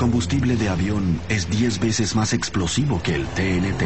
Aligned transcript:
combustible 0.00 0.56
de 0.56 0.70
avión 0.70 1.20
es 1.28 1.50
10 1.50 1.78
veces 1.78 2.16
más 2.16 2.32
explosivo 2.32 3.02
que 3.02 3.14
el 3.14 3.26
TNT. 3.26 3.82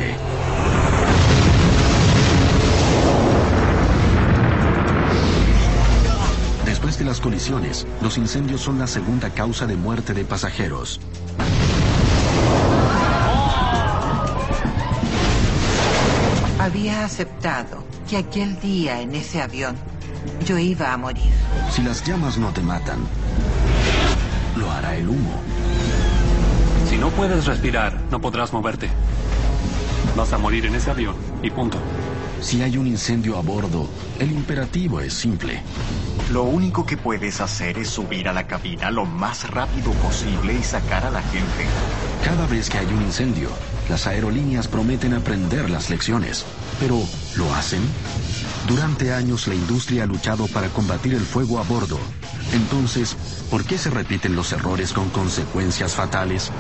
Después 6.64 7.00
de 7.00 7.04
las 7.04 7.20
colisiones, 7.20 7.84
los 8.00 8.16
incendios 8.16 8.60
son 8.60 8.78
la 8.78 8.86
segunda 8.86 9.30
causa 9.30 9.66
de 9.66 9.74
muerte 9.74 10.14
de 10.14 10.24
pasajeros. 10.24 11.00
Había 16.60 17.04
aceptado 17.04 17.82
que 18.08 18.18
aquel 18.18 18.60
día 18.60 19.00
en 19.00 19.16
ese 19.16 19.42
avión 19.42 19.74
yo 20.46 20.58
iba 20.58 20.92
a 20.92 20.96
morir. 20.96 21.32
Si 21.72 21.82
las 21.82 22.04
llamas 22.04 22.38
no 22.38 22.52
te 22.52 22.60
matan, 22.60 23.00
lo 24.54 24.70
hará 24.70 24.94
el 24.94 25.08
humo. 25.08 25.53
Si 26.94 27.00
no 27.00 27.10
puedes 27.10 27.46
respirar, 27.46 28.00
no 28.12 28.20
podrás 28.20 28.52
moverte. 28.52 28.88
Vas 30.16 30.32
a 30.32 30.38
morir 30.38 30.64
en 30.66 30.76
ese 30.76 30.92
avión 30.92 31.16
y 31.42 31.50
punto. 31.50 31.76
Si 32.40 32.62
hay 32.62 32.78
un 32.78 32.86
incendio 32.86 33.36
a 33.36 33.42
bordo, 33.42 33.88
el 34.20 34.30
imperativo 34.30 35.00
es 35.00 35.12
simple. 35.12 35.60
Lo 36.32 36.44
único 36.44 36.86
que 36.86 36.96
puedes 36.96 37.40
hacer 37.40 37.78
es 37.78 37.88
subir 37.88 38.28
a 38.28 38.32
la 38.32 38.46
cabina 38.46 38.92
lo 38.92 39.06
más 39.06 39.50
rápido 39.50 39.90
posible 39.94 40.54
y 40.54 40.62
sacar 40.62 41.04
a 41.04 41.10
la 41.10 41.20
gente. 41.20 41.66
Cada 42.24 42.46
vez 42.46 42.70
que 42.70 42.78
hay 42.78 42.86
un 42.86 43.02
incendio, 43.02 43.48
las 43.88 44.06
aerolíneas 44.06 44.68
prometen 44.68 45.14
aprender 45.14 45.70
las 45.70 45.90
lecciones. 45.90 46.46
Pero, 46.78 47.02
¿lo 47.34 47.52
hacen? 47.56 47.82
Durante 48.66 49.12
años 49.12 49.46
la 49.46 49.54
industria 49.54 50.04
ha 50.04 50.06
luchado 50.06 50.46
para 50.46 50.68
combatir 50.68 51.14
el 51.14 51.20
fuego 51.20 51.58
a 51.58 51.62
bordo. 51.64 51.98
Entonces, 52.52 53.16
¿por 53.50 53.64
qué 53.64 53.76
se 53.76 53.90
repiten 53.90 54.34
los 54.34 54.52
errores 54.52 54.92
con 54.92 55.10
consecuencias 55.10 55.94
fatales? 55.94 56.50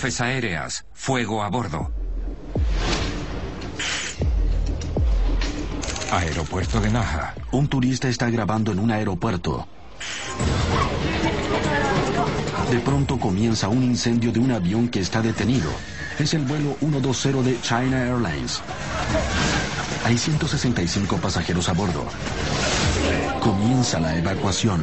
Catástrofes 0.00 0.20
aéreas. 0.22 0.84
Fuego 0.94 1.42
a 1.42 1.50
bordo. 1.50 1.90
Aeropuerto 6.10 6.80
de 6.80 6.90
Naha. 6.90 7.34
Un 7.52 7.68
turista 7.68 8.08
está 8.08 8.30
grabando 8.30 8.72
en 8.72 8.78
un 8.78 8.90
aeropuerto. 8.90 9.68
De 12.70 12.78
pronto 12.80 13.18
comienza 13.18 13.68
un 13.68 13.82
incendio 13.82 14.32
de 14.32 14.40
un 14.40 14.52
avión 14.52 14.88
que 14.88 15.00
está 15.00 15.20
detenido. 15.20 15.70
Es 16.18 16.32
el 16.32 16.46
vuelo 16.46 16.78
120 16.80 17.42
de 17.42 17.60
China 17.60 18.02
Airlines. 18.02 18.62
Hay 20.06 20.16
165 20.16 21.18
pasajeros 21.18 21.68
a 21.68 21.74
bordo. 21.74 22.06
Comienza 23.40 24.00
la 24.00 24.16
evacuación. 24.16 24.82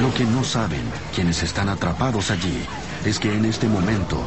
Lo 0.00 0.14
que 0.14 0.24
no 0.26 0.44
saben 0.44 0.82
quienes 1.12 1.42
están 1.42 1.68
atrapados 1.68 2.30
allí 2.30 2.64
es 3.04 3.18
que 3.18 3.34
en 3.34 3.44
este 3.44 3.68
momento 3.68 4.18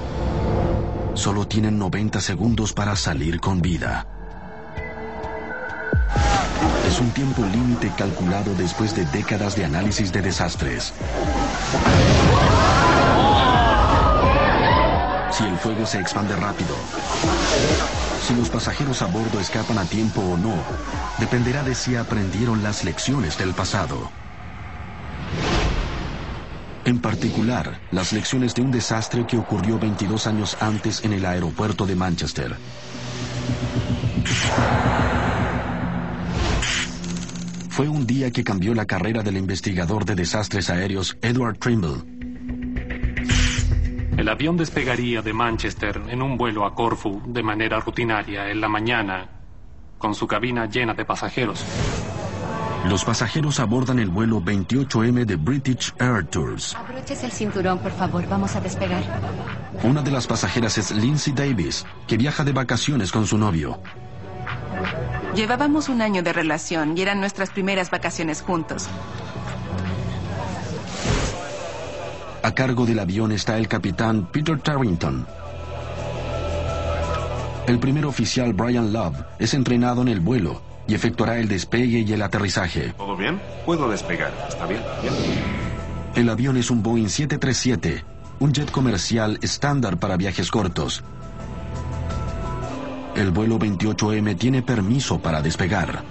solo 1.14 1.48
tienen 1.48 1.78
90 1.78 2.22
segundos 2.22 2.74
para 2.74 2.96
salir 2.96 3.40
con 3.40 3.62
vida. 3.62 4.08
Es 6.88 7.00
un 7.00 7.12
tiempo 7.12 7.44
límite 7.44 7.92
calculado 7.98 8.54
después 8.56 8.96
de 8.96 9.06
décadas 9.06 9.56
de 9.56 9.66
análisis 9.66 10.12
de 10.12 10.22
desastres. 10.22 10.94
Si 15.32 15.44
el 15.46 15.58
fuego 15.58 15.86
se 15.86 16.00
expande 16.00 16.36
rápido, 16.36 16.76
si 18.28 18.36
los 18.36 18.50
pasajeros 18.50 19.02
a 19.02 19.08
bordo 19.08 19.40
escapan 19.40 19.78
a 19.78 19.86
tiempo 19.86 20.22
o 20.22 20.38
no, 20.38 20.54
dependerá 21.18 21.64
de 21.64 21.76
si 21.76 21.96
aprendieron 21.96 22.62
las 22.64 22.84
lecciones 22.84 23.38
del 23.38 23.54
pasado. 23.54 24.21
En 26.84 27.00
particular, 27.00 27.80
las 27.92 28.12
lecciones 28.12 28.56
de 28.56 28.64
un 28.64 28.72
desastre 28.72 29.26
que 29.28 29.38
ocurrió 29.38 29.78
22 29.78 30.26
años 30.26 30.58
antes 30.60 31.04
en 31.04 31.14
el 31.14 31.26
aeropuerto 31.26 31.86
de 31.86 31.96
Manchester. 31.96 32.56
Fue 37.70 37.88
un 37.88 38.06
día 38.08 38.32
que 38.32 38.44
cambió 38.44 38.74
la 38.74 38.86
carrera 38.86 39.22
del 39.22 39.38
investigador 39.38 40.06
de 40.06 40.16
desastres 40.16 40.70
aéreos 40.70 41.18
Edward 41.22 41.58
Trimble. 41.58 42.04
El 44.18 44.28
avión 44.28 44.58
despegaría 44.58 45.22
de 45.22 45.34
Manchester 45.34 46.02
en 46.10 46.22
un 46.22 46.38
vuelo 46.38 46.66
a 46.66 46.76
Corfu 46.76 47.22
de 47.28 47.44
manera 47.44 47.80
rutinaria 47.80 48.50
en 48.50 48.60
la 48.60 48.68
mañana, 48.68 49.30
con 49.98 50.14
su 50.14 50.28
cabina 50.28 50.66
llena 50.66 50.94
de 50.94 51.06
pasajeros. 51.06 51.64
Los 52.88 53.06
pasajeros 53.06 53.60
abordan 53.60 54.00
el 54.00 54.10
vuelo 54.10 54.42
28M 54.42 55.26
de 55.26 55.36
British 55.36 55.94
Air 56.00 56.26
Tours. 56.26 56.76
Abroches 56.76 57.24
el 57.24 57.32
cinturón, 57.32 57.78
por 57.78 57.92
favor. 57.92 58.28
Vamos 58.28 58.56
a 58.56 58.62
despegar. 58.62 59.04
Una 59.84 60.02
de 60.02 60.10
las 60.10 60.26
pasajeras 60.26 60.78
es 60.80 60.92
Lindsay 60.92 61.32
Davis, 61.32 61.86
que 62.08 62.18
viaja 62.18 62.44
de 62.44 62.54
vacaciones 62.54 63.12
con 63.12 63.28
su 63.28 63.38
novio. 63.38 63.80
Llevábamos 65.36 65.90
un 65.90 66.02
año 66.02 66.24
de 66.24 66.34
relación 66.34 66.98
y 66.98 67.02
eran 67.02 67.20
nuestras 67.20 67.52
primeras 67.52 67.92
vacaciones 67.92 68.42
juntos. 68.42 68.88
A 72.42 72.52
cargo 72.54 72.88
del 72.88 72.98
avión 72.98 73.32
está 73.32 73.58
el 73.58 73.68
capitán 73.68 74.28
Peter 74.32 74.60
Tarrington. 74.60 75.28
El 77.68 77.80
primer 77.80 78.08
oficial 78.08 78.54
Brian 78.54 78.92
Love 78.92 79.18
es 79.38 79.54
entrenado 79.54 80.02
en 80.02 80.08
el 80.08 80.20
vuelo 80.20 80.71
y 80.92 80.94
efectuará 80.94 81.38
el 81.38 81.48
despegue 81.48 82.00
y 82.00 82.12
el 82.12 82.22
aterrizaje. 82.22 82.94
¿Todo 82.98 83.16
bien? 83.16 83.40
Puedo 83.66 83.90
despegar. 83.90 84.34
¿Está 84.50 84.66
bien? 84.66 84.82
Bien. 85.02 85.14
El 86.16 86.30
avión 86.30 86.58
es 86.58 86.70
un 86.70 86.84
Boeing 86.84 87.08
737, 87.08 88.04
un 88.40 88.52
jet 88.52 88.70
comercial 88.70 89.40
estándar 89.42 90.00
para 90.00 90.18
viajes 90.18 90.52
cortos. 90.52 91.02
El 93.16 93.32
vuelo 93.32 93.58
28M 93.58 94.38
tiene 94.38 94.64
permiso 94.64 95.22
para 95.22 95.42
despegar. 95.42 96.04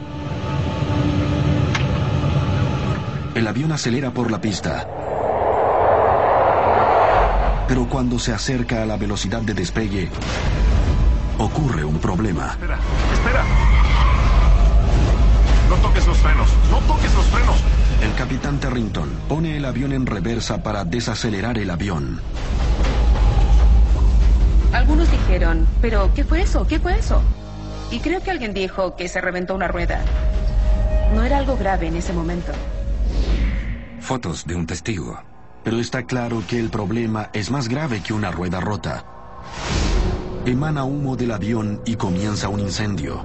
El 3.34 3.46
avión 3.46 3.72
acelera 3.72 4.12
por 4.12 4.30
la 4.30 4.40
pista. 4.40 4.88
Pero 7.69 7.86
cuando 7.86 8.19
se 8.19 8.32
acerca 8.32 8.82
a 8.82 8.86
la 8.86 8.96
velocidad 8.96 9.42
de 9.42 9.52
despegue, 9.52 10.08
ocurre 11.36 11.84
un 11.84 11.98
problema. 11.98 12.52
Espera, 12.52 12.78
espera. 13.12 13.79
No 15.80 15.88
toques 15.88 16.06
los 16.06 16.18
frenos. 16.18 16.48
No 16.70 16.78
toques 16.80 17.14
los 17.14 17.24
frenos. 17.26 17.56
El 18.02 18.14
capitán 18.14 18.60
Terrington 18.60 19.08
pone 19.28 19.56
el 19.56 19.64
avión 19.64 19.92
en 19.92 20.04
reversa 20.04 20.62
para 20.62 20.84
desacelerar 20.84 21.56
el 21.56 21.70
avión. 21.70 22.20
Algunos 24.74 25.10
dijeron, 25.10 25.66
pero 25.80 26.12
¿qué 26.14 26.24
fue 26.24 26.42
eso? 26.42 26.66
¿Qué 26.66 26.78
fue 26.78 26.98
eso? 26.98 27.22
Y 27.90 28.00
creo 28.00 28.22
que 28.22 28.30
alguien 28.30 28.52
dijo 28.52 28.94
que 28.94 29.08
se 29.08 29.22
reventó 29.22 29.54
una 29.54 29.69
rueda. 29.69 30.02
No 31.14 31.22
era 31.24 31.38
algo 31.38 31.56
grave 31.56 31.88
en 31.88 31.96
ese 31.96 32.12
momento. 32.12 32.52
Fotos 34.00 34.46
de 34.46 34.56
un 34.56 34.66
testigo. 34.66 35.19
Pero 35.64 35.78
está 35.78 36.02
claro 36.05 36.43
que 36.46 36.58
el 36.58 36.69
problema 36.69 37.31
es 37.32 37.50
más 37.50 37.69
grave 37.69 38.02
que 38.02 38.12
una 38.12 38.31
rueda 38.31 38.60
rota. 38.60 39.05
Emana 40.44 40.84
humo 40.84 41.16
del 41.16 41.32
avión 41.32 41.81
y 41.87 41.96
comienza 41.96 42.49
un 42.49 42.60
incendio. 42.60 43.25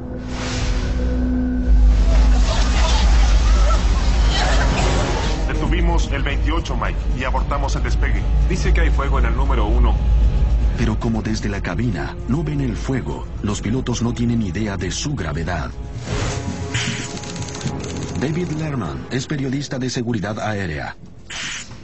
El 5.95 6.23
28, 6.23 6.75
Mike, 6.75 6.97
y 7.17 7.23
abortamos 7.23 7.73
el 7.77 7.83
despegue. 7.83 8.21
Dice 8.49 8.73
que 8.73 8.81
hay 8.81 8.89
fuego 8.89 9.17
en 9.17 9.27
el 9.27 9.35
número 9.35 9.65
uno. 9.65 9.95
Pero 10.77 10.99
como 10.99 11.21
desde 11.21 11.47
la 11.47 11.61
cabina 11.61 12.17
no 12.27 12.43
ven 12.43 12.59
el 12.59 12.75
fuego, 12.75 13.25
los 13.41 13.61
pilotos 13.61 14.01
no 14.01 14.13
tienen 14.13 14.41
idea 14.41 14.75
de 14.75 14.91
su 14.91 15.15
gravedad. 15.15 15.71
David 18.19 18.51
Lerman 18.57 19.07
es 19.09 19.25
periodista 19.25 19.79
de 19.79 19.89
seguridad 19.89 20.37
aérea. 20.37 20.97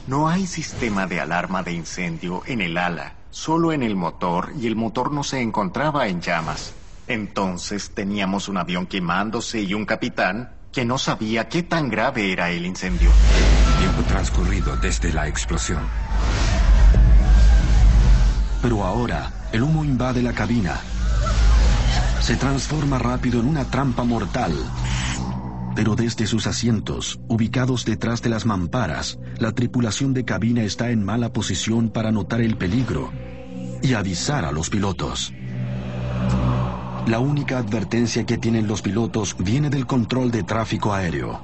No 0.07 0.27
hay 0.27 0.45
sistema 0.45 1.07
de 1.07 1.21
alarma 1.21 1.63
de 1.63 1.71
incendio 1.71 2.41
en 2.47 2.59
el 2.59 2.77
ala, 2.77 3.13
solo 3.29 3.71
en 3.71 3.81
el 3.81 3.95
motor 3.95 4.51
y 4.59 4.67
el 4.67 4.75
motor 4.75 5.13
no 5.13 5.23
se 5.23 5.39
encontraba 5.39 6.09
en 6.09 6.19
llamas. 6.19 6.73
Entonces 7.07 7.91
teníamos 7.91 8.49
un 8.49 8.57
avión 8.57 8.87
quemándose 8.87 9.61
y 9.61 9.73
un 9.73 9.85
capitán 9.85 10.51
que 10.73 10.83
no 10.83 10.97
sabía 10.97 11.47
qué 11.47 11.63
tan 11.63 11.87
grave 11.89 12.33
era 12.33 12.51
el 12.51 12.65
incendio. 12.65 13.09
Transcurrido 14.21 14.77
desde 14.77 15.11
la 15.11 15.27
explosión. 15.27 15.81
Pero 18.61 18.83
ahora, 18.83 19.31
el 19.51 19.63
humo 19.63 19.83
invade 19.83 20.21
la 20.21 20.31
cabina. 20.31 20.79
Se 22.19 22.35
transforma 22.35 22.99
rápido 22.99 23.39
en 23.39 23.47
una 23.47 23.65
trampa 23.65 24.03
mortal. 24.03 24.53
Pero 25.75 25.95
desde 25.95 26.27
sus 26.27 26.45
asientos, 26.45 27.19
ubicados 27.29 27.83
detrás 27.83 28.21
de 28.21 28.29
las 28.29 28.45
mamparas, 28.45 29.17
la 29.39 29.53
tripulación 29.53 30.13
de 30.13 30.23
cabina 30.23 30.61
está 30.61 30.91
en 30.91 31.03
mala 31.03 31.33
posición 31.33 31.89
para 31.89 32.11
notar 32.11 32.41
el 32.41 32.57
peligro 32.57 33.11
y 33.81 33.95
avisar 33.95 34.45
a 34.45 34.51
los 34.51 34.69
pilotos. 34.69 35.33
La 37.07 37.17
única 37.17 37.57
advertencia 37.57 38.23
que 38.27 38.37
tienen 38.37 38.67
los 38.67 38.83
pilotos 38.83 39.35
viene 39.39 39.71
del 39.71 39.87
control 39.87 40.29
de 40.29 40.43
tráfico 40.43 40.93
aéreo. 40.93 41.41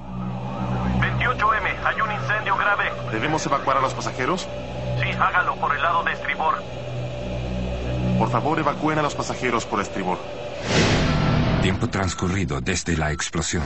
28M, 1.00 1.68
hay 1.84 2.00
un 2.00 2.12
incendio 2.12 2.56
grave. 2.56 2.90
¿Debemos 3.12 3.44
evacuar 3.46 3.78
a 3.78 3.80
los 3.80 3.94
pasajeros? 3.94 4.48
Sí, 5.02 5.10
hágalo 5.10 5.56
por 5.56 5.74
el 5.74 5.82
lado 5.82 6.02
de 6.04 6.12
estribor. 6.12 6.62
Por 8.18 8.30
favor, 8.30 8.58
evacúen 8.58 8.98
a 8.98 9.02
los 9.02 9.14
pasajeros 9.14 9.64
por 9.64 9.80
estribor. 9.80 10.18
Tiempo 11.62 11.88
transcurrido 11.88 12.60
desde 12.60 12.96
la 12.96 13.12
explosión. 13.12 13.62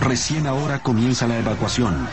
Recién 0.00 0.46
ahora 0.46 0.78
comienza 0.80 1.26
la 1.26 1.38
evacuación. 1.38 2.08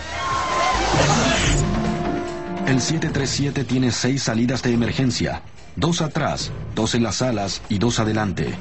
El 2.68 2.80
737 2.80 3.64
tiene 3.64 3.92
seis 3.92 4.24
salidas 4.24 4.62
de 4.64 4.74
emergencia. 4.74 5.42
Dos 5.76 6.02
atrás, 6.02 6.52
dos 6.76 6.96
en 6.96 7.04
las 7.04 7.22
alas 7.22 7.62
y 7.70 7.80
dos 7.80 8.00
adelante. 8.00 8.56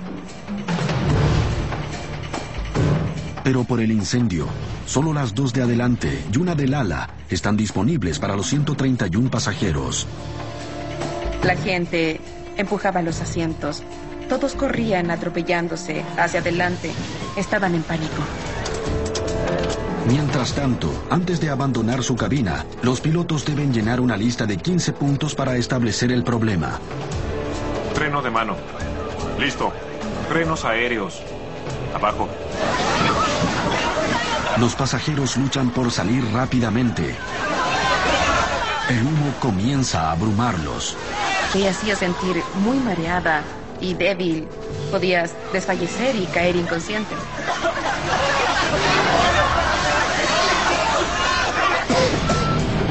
Pero 3.45 3.65
por 3.65 3.81
el 3.81 3.93
incendio, 3.93 4.47
solo 4.91 5.13
las 5.13 5.37
dos 5.37 5.53
de 5.53 5.63
adelante 5.63 6.25
y 6.33 6.39
una 6.39 6.57
del 6.57 6.75
ala 6.75 7.11
están 7.29 7.57
disponibles 7.57 8.19
para 8.19 8.35
los 8.35 8.49
131 8.49 9.31
pasajeros. 9.31 10.09
La 11.45 11.55
gente 11.55 12.21
empujaba 12.57 13.01
los 13.01 13.21
asientos. 13.21 13.85
Todos 14.29 14.57
corrían 14.57 15.13
atropellándose 15.13 16.05
hacia 16.19 16.41
adelante. 16.41 16.91
Estaban 17.37 17.77
en 17.77 17.85
pánico. 17.85 18.21
Mientras 20.09 20.55
tanto, 20.55 21.07
antes 21.09 21.41
de 21.41 21.51
abandonar 21.51 22.03
su 22.03 22.17
cabina, 22.17 22.67
los 22.83 23.01
pilotos 23.01 23.45
deben 23.45 23.73
llenar 23.73 24.01
una 24.01 24.17
lista 24.17 24.45
de 24.45 24.57
15 24.57 24.93
puntos 24.95 25.37
para 25.37 25.57
establecer 25.57 26.11
el 26.11 26.25
problema. 26.25 26.81
Freno 27.95 28.23
de 28.23 28.31
mano. 28.31 28.57
Listo. 29.39 29.73
Frenos 30.29 30.65
aéreos. 30.65 31.23
Abajo. 31.95 32.29
Los 34.61 34.75
pasajeros 34.75 35.39
luchan 35.39 35.71
por 35.71 35.91
salir 35.91 36.23
rápidamente. 36.35 37.17
El 38.91 39.01
humo 39.07 39.33
comienza 39.41 40.03
a 40.03 40.13
abrumarlos. 40.13 40.99
Te 41.51 41.67
hacía 41.67 41.97
sentir 41.97 42.43
muy 42.57 42.77
mareada 42.79 43.43
y 43.81 43.95
débil. 43.95 44.47
Podías 44.91 45.35
desfallecer 45.55 46.15
y 46.15 46.27
caer 46.27 46.57
inconsciente. 46.57 47.15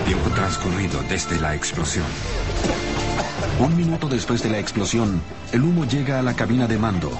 Tiempo 0.05 0.29
transcurrido 0.31 1.03
desde 1.07 1.39
la 1.39 1.53
explosión. 1.53 2.07
Un 3.59 3.77
minuto 3.77 4.07
después 4.07 4.41
de 4.41 4.49
la 4.49 4.57
explosión, 4.57 5.21
el 5.51 5.61
humo 5.61 5.85
llega 5.85 6.17
a 6.17 6.23
la 6.23 6.33
cabina 6.33 6.65
de 6.65 6.79
mando. 6.79 7.11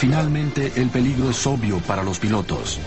Finalmente, 0.00 0.72
el 0.76 0.88
peligro 0.88 1.28
es 1.28 1.46
obvio 1.46 1.78
para 1.80 2.02
los 2.02 2.18
pilotos. 2.18 2.78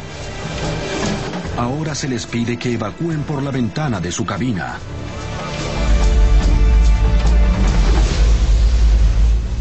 Ahora 1.55 1.93
se 1.93 2.07
les 2.07 2.25
pide 2.25 2.57
que 2.57 2.73
evacúen 2.73 3.21
por 3.21 3.43
la 3.43 3.51
ventana 3.51 3.99
de 3.99 4.11
su 4.11 4.25
cabina. 4.25 4.79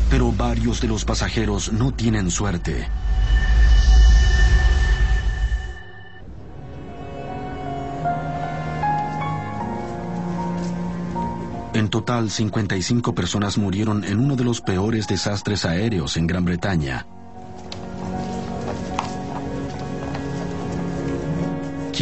Pero 0.08 0.32
varios 0.32 0.80
de 0.80 0.88
los 0.88 1.04
pasajeros 1.04 1.70
no 1.74 1.92
tienen 1.92 2.30
suerte. 2.30 2.88
En 11.74 11.90
total, 11.90 12.30
55 12.30 13.14
personas 13.14 13.58
murieron 13.58 14.04
en 14.04 14.20
uno 14.20 14.36
de 14.36 14.44
los 14.44 14.62
peores 14.62 15.06
desastres 15.06 15.66
aéreos 15.66 16.16
en 16.16 16.26
Gran 16.26 16.46
Bretaña. 16.46 17.11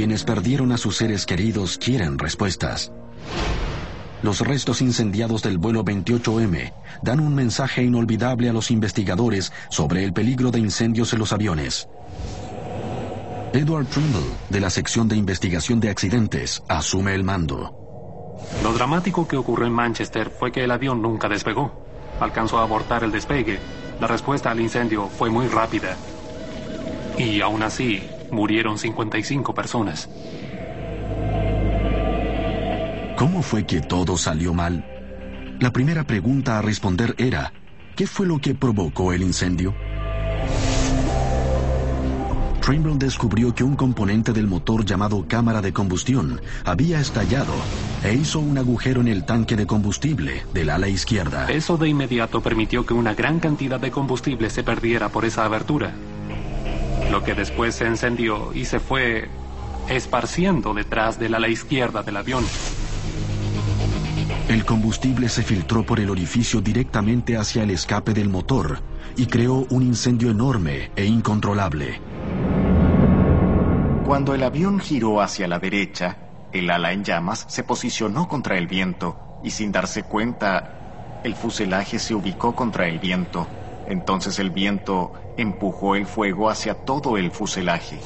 Quienes 0.00 0.24
perdieron 0.24 0.72
a 0.72 0.78
sus 0.78 0.96
seres 0.96 1.26
queridos 1.26 1.76
quieren 1.76 2.18
respuestas. 2.18 2.90
Los 4.22 4.40
restos 4.40 4.80
incendiados 4.80 5.42
del 5.42 5.58
vuelo 5.58 5.84
28M 5.84 6.72
dan 7.02 7.20
un 7.20 7.34
mensaje 7.34 7.82
inolvidable 7.82 8.48
a 8.48 8.54
los 8.54 8.70
investigadores 8.70 9.52
sobre 9.68 10.02
el 10.02 10.14
peligro 10.14 10.50
de 10.50 10.58
incendios 10.58 11.12
en 11.12 11.18
los 11.18 11.34
aviones. 11.34 11.86
Edward 13.52 13.88
Trimble, 13.88 14.22
de 14.48 14.60
la 14.60 14.70
sección 14.70 15.06
de 15.06 15.16
investigación 15.16 15.80
de 15.80 15.90
accidentes, 15.90 16.62
asume 16.66 17.14
el 17.14 17.22
mando. 17.22 18.38
Lo 18.62 18.72
dramático 18.72 19.28
que 19.28 19.36
ocurrió 19.36 19.66
en 19.66 19.74
Manchester 19.74 20.30
fue 20.30 20.50
que 20.50 20.64
el 20.64 20.70
avión 20.70 21.02
nunca 21.02 21.28
despegó. 21.28 21.84
Alcanzó 22.20 22.58
a 22.58 22.62
abortar 22.62 23.04
el 23.04 23.12
despegue. 23.12 23.58
La 24.00 24.06
respuesta 24.06 24.50
al 24.50 24.62
incendio 24.62 25.08
fue 25.08 25.28
muy 25.28 25.46
rápida. 25.48 25.94
Y 27.18 27.42
aún 27.42 27.62
así, 27.62 28.02
murieron 28.32 28.78
55 28.78 29.54
personas. 29.54 30.08
¿Cómo 33.16 33.42
fue 33.42 33.66
que 33.66 33.80
todo 33.80 34.16
salió 34.16 34.54
mal? 34.54 34.84
La 35.60 35.70
primera 35.72 36.04
pregunta 36.04 36.58
a 36.58 36.62
responder 36.62 37.14
era, 37.18 37.52
¿qué 37.94 38.06
fue 38.06 38.26
lo 38.26 38.38
que 38.38 38.54
provocó 38.54 39.12
el 39.12 39.22
incendio? 39.22 39.74
Trimble 42.70 42.94
descubrió 42.96 43.54
que 43.54 43.64
un 43.64 43.74
componente 43.74 44.32
del 44.32 44.46
motor 44.46 44.84
llamado 44.84 45.26
cámara 45.26 45.60
de 45.60 45.72
combustión 45.72 46.40
había 46.64 47.00
estallado 47.00 47.52
e 48.04 48.14
hizo 48.14 48.38
un 48.38 48.56
agujero 48.58 49.00
en 49.00 49.08
el 49.08 49.24
tanque 49.24 49.56
de 49.56 49.66
combustible 49.66 50.44
del 50.54 50.70
ala 50.70 50.88
izquierda. 50.88 51.50
Eso 51.50 51.76
de 51.76 51.88
inmediato 51.88 52.40
permitió 52.40 52.86
que 52.86 52.94
una 52.94 53.12
gran 53.14 53.40
cantidad 53.40 53.80
de 53.80 53.90
combustible 53.90 54.50
se 54.50 54.62
perdiera 54.62 55.08
por 55.08 55.24
esa 55.24 55.44
abertura. 55.44 55.92
Lo 57.08 57.22
que 57.22 57.34
después 57.34 57.74
se 57.74 57.86
encendió 57.86 58.52
y 58.52 58.64
se 58.64 58.80
fue 58.80 59.28
esparciendo 59.88 60.74
detrás 60.74 61.18
del 61.18 61.34
ala 61.34 61.48
izquierda 61.48 62.02
del 62.02 62.16
avión. 62.16 62.44
El 64.48 64.64
combustible 64.64 65.28
se 65.28 65.42
filtró 65.42 65.84
por 65.84 66.00
el 66.00 66.10
orificio 66.10 66.60
directamente 66.60 67.36
hacia 67.36 67.62
el 67.62 67.70
escape 67.70 68.12
del 68.12 68.28
motor 68.28 68.80
y 69.16 69.26
creó 69.26 69.66
un 69.70 69.82
incendio 69.82 70.30
enorme 70.30 70.90
e 70.96 71.04
incontrolable. 71.04 72.00
Cuando 74.04 74.34
el 74.34 74.42
avión 74.42 74.80
giró 74.80 75.20
hacia 75.20 75.46
la 75.46 75.60
derecha, 75.60 76.18
el 76.52 76.68
ala 76.68 76.92
en 76.92 77.04
llamas 77.04 77.46
se 77.48 77.62
posicionó 77.62 78.26
contra 78.26 78.58
el 78.58 78.66
viento 78.66 79.38
y 79.44 79.50
sin 79.50 79.70
darse 79.70 80.02
cuenta, 80.02 81.20
el 81.22 81.36
fuselaje 81.36 82.00
se 82.00 82.14
ubicó 82.14 82.56
contra 82.56 82.88
el 82.88 82.98
viento. 82.98 83.46
Entonces 83.90 84.38
el 84.38 84.50
viento 84.50 85.12
empujó 85.36 85.96
el 85.96 86.06
fuego 86.06 86.48
hacia 86.48 86.74
todo 86.74 87.18
el 87.18 87.32
fuselaje. 87.32 87.98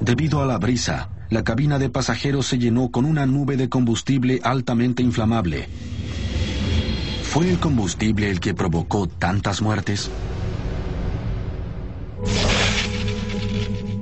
Debido 0.00 0.42
a 0.42 0.46
la 0.46 0.56
brisa, 0.56 1.10
la 1.28 1.44
cabina 1.44 1.78
de 1.78 1.90
pasajeros 1.90 2.46
se 2.46 2.58
llenó 2.58 2.90
con 2.90 3.04
una 3.04 3.26
nube 3.26 3.58
de 3.58 3.68
combustible 3.68 4.40
altamente 4.42 5.02
inflamable. 5.02 5.68
¿Fue 7.24 7.50
el 7.50 7.58
combustible 7.58 8.30
el 8.30 8.40
que 8.40 8.54
provocó 8.54 9.06
tantas 9.06 9.60
muertes? 9.60 10.10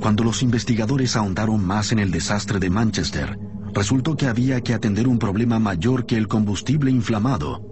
Cuando 0.00 0.22
los 0.22 0.44
investigadores 0.44 1.16
ahondaron 1.16 1.64
más 1.64 1.90
en 1.90 1.98
el 1.98 2.12
desastre 2.12 2.60
de 2.60 2.70
Manchester, 2.70 3.36
resultó 3.74 4.16
que 4.16 4.26
había 4.26 4.60
que 4.60 4.74
atender 4.74 5.08
un 5.08 5.18
problema 5.18 5.58
mayor 5.58 6.06
que 6.06 6.16
el 6.16 6.28
combustible 6.28 6.92
inflamado. 6.92 7.71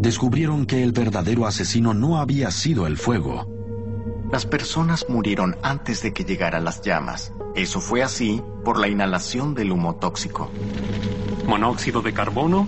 Descubrieron 0.00 0.64
que 0.64 0.82
el 0.82 0.92
verdadero 0.92 1.46
asesino 1.46 1.92
no 1.92 2.16
había 2.16 2.50
sido 2.50 2.86
el 2.86 2.96
fuego. 2.96 3.46
Las 4.32 4.46
personas 4.46 5.04
murieron 5.10 5.58
antes 5.62 6.00
de 6.00 6.14
que 6.14 6.24
llegaran 6.24 6.64
las 6.64 6.80
llamas. 6.80 7.34
Eso 7.54 7.82
fue 7.82 8.02
así 8.02 8.42
por 8.64 8.78
la 8.78 8.88
inhalación 8.88 9.54
del 9.54 9.72
humo 9.72 9.96
tóxico. 9.96 10.50
Monóxido 11.46 12.00
de 12.00 12.14
carbono, 12.14 12.66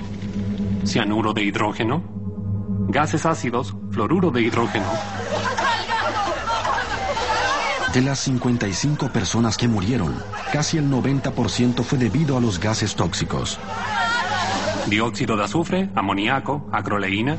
cianuro 0.84 1.32
de 1.32 1.42
hidrógeno, 1.42 2.02
gases 2.88 3.24
ácidos, 3.24 3.74
fluoruro 3.92 4.30
de 4.30 4.42
hidrógeno. 4.42 4.84
De 7.94 8.02
las 8.02 8.18
55 8.18 9.08
personas 9.10 9.56
que 9.56 9.68
murieron, 9.68 10.14
casi 10.52 10.76
el 10.76 10.90
90% 10.90 11.82
fue 11.82 11.96
debido 11.96 12.36
a 12.36 12.42
los 12.42 12.60
gases 12.60 12.94
tóxicos. 12.94 13.58
Dióxido 14.88 15.36
de 15.36 15.44
azufre, 15.44 15.90
amoníaco, 15.94 16.68
acroleína. 16.72 17.36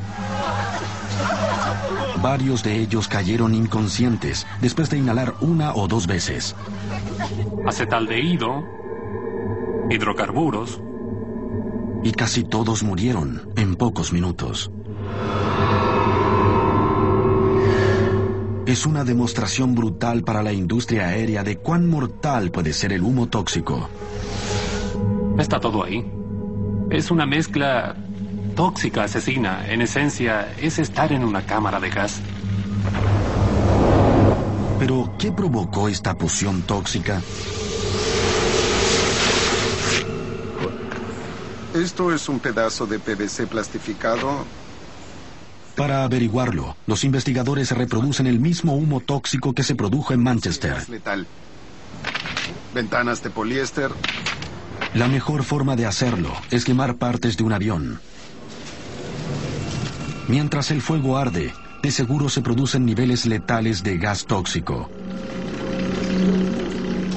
varios 2.22 2.62
de 2.62 2.80
ellos 2.80 3.06
cayeron 3.06 3.54
inconscientes 3.54 4.46
después 4.62 4.88
de 4.88 4.96
inhalar 4.96 5.34
una 5.42 5.74
o 5.74 5.86
dos 5.86 6.06
veces. 6.06 6.56
Acetaldehído, 7.66 8.64
hidrocarburos. 9.90 10.80
Y 12.02 12.12
casi 12.12 12.44
todos 12.44 12.82
murieron 12.82 13.50
en 13.56 13.76
pocos 13.76 14.12
minutos. 14.12 14.70
Es 18.66 18.86
una 18.86 19.04
demostración 19.04 19.74
brutal 19.74 20.22
para 20.22 20.42
la 20.42 20.52
industria 20.52 21.08
aérea 21.08 21.44
de 21.44 21.58
cuán 21.58 21.88
mortal 21.88 22.50
puede 22.50 22.72
ser 22.72 22.94
el 22.94 23.02
humo 23.02 23.28
tóxico. 23.28 23.90
Está 25.38 25.60
todo 25.60 25.84
ahí. 25.84 26.23
Es 26.90 27.10
una 27.10 27.26
mezcla 27.26 27.96
tóxica 28.54 29.04
asesina. 29.04 29.66
En 29.68 29.82
esencia, 29.82 30.52
es 30.60 30.78
estar 30.78 31.12
en 31.12 31.24
una 31.24 31.44
cámara 31.44 31.80
de 31.80 31.90
gas. 31.90 32.20
Pero, 34.78 35.14
¿qué 35.18 35.32
provocó 35.32 35.88
esta 35.88 36.14
poción 36.14 36.62
tóxica? 36.62 37.20
Esto 41.74 42.12
es 42.12 42.28
un 42.28 42.38
pedazo 42.38 42.86
de 42.86 42.98
PVC 42.98 43.46
plastificado. 43.46 44.44
Para 45.74 46.04
averiguarlo, 46.04 46.76
los 46.86 47.02
investigadores 47.02 47.72
reproducen 47.72 48.28
el 48.28 48.38
mismo 48.38 48.76
humo 48.76 49.00
tóxico 49.00 49.54
que 49.54 49.64
se 49.64 49.74
produjo 49.74 50.12
en 50.12 50.22
Manchester. 50.22 50.88
Letal. 50.88 51.26
Ventanas 52.72 53.22
de 53.22 53.30
poliéster. 53.30 53.90
La 54.94 55.08
mejor 55.08 55.42
forma 55.42 55.74
de 55.74 55.86
hacerlo 55.86 56.32
es 56.52 56.64
quemar 56.64 56.96
partes 56.96 57.36
de 57.36 57.42
un 57.42 57.52
avión. 57.52 57.98
Mientras 60.28 60.70
el 60.70 60.80
fuego 60.80 61.18
arde, 61.18 61.52
de 61.82 61.90
seguro 61.90 62.28
se 62.28 62.42
producen 62.42 62.86
niveles 62.86 63.26
letales 63.26 63.82
de 63.82 63.98
gas 63.98 64.24
tóxico. 64.24 64.88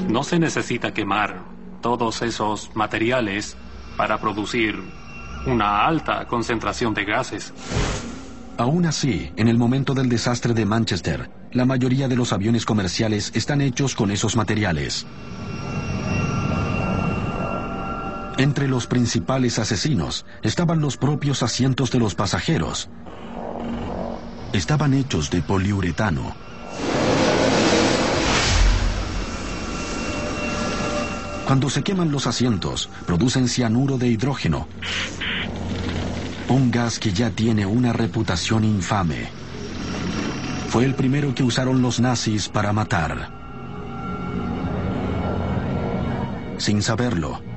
No 0.08 0.24
se 0.24 0.40
necesita 0.40 0.92
quemar 0.92 1.44
todos 1.80 2.22
esos 2.22 2.74
materiales 2.74 3.56
para 3.96 4.18
producir 4.18 4.74
una 5.46 5.86
alta 5.86 6.26
concentración 6.26 6.94
de 6.94 7.04
gases. 7.04 7.54
Aún 8.56 8.86
así, 8.86 9.30
en 9.36 9.46
el 9.46 9.56
momento 9.56 9.94
del 9.94 10.08
desastre 10.08 10.52
de 10.52 10.66
Manchester, 10.66 11.30
la 11.52 11.64
mayoría 11.64 12.08
de 12.08 12.16
los 12.16 12.32
aviones 12.32 12.64
comerciales 12.64 13.30
están 13.36 13.60
hechos 13.60 13.94
con 13.94 14.10
esos 14.10 14.34
materiales. 14.34 15.06
Entre 18.38 18.68
los 18.68 18.86
principales 18.86 19.58
asesinos 19.58 20.24
estaban 20.42 20.80
los 20.80 20.96
propios 20.96 21.42
asientos 21.42 21.90
de 21.90 21.98
los 21.98 22.14
pasajeros. 22.14 22.88
Estaban 24.52 24.94
hechos 24.94 25.28
de 25.28 25.42
poliuretano. 25.42 26.36
Cuando 31.46 31.68
se 31.68 31.82
queman 31.82 32.12
los 32.12 32.28
asientos, 32.28 32.88
producen 33.06 33.48
cianuro 33.48 33.98
de 33.98 34.06
hidrógeno, 34.06 34.68
un 36.48 36.70
gas 36.70 37.00
que 37.00 37.12
ya 37.12 37.30
tiene 37.30 37.66
una 37.66 37.92
reputación 37.92 38.62
infame. 38.62 39.30
Fue 40.68 40.84
el 40.84 40.94
primero 40.94 41.34
que 41.34 41.42
usaron 41.42 41.82
los 41.82 41.98
nazis 41.98 42.48
para 42.48 42.72
matar. 42.72 43.32
Sin 46.58 46.82
saberlo, 46.82 47.47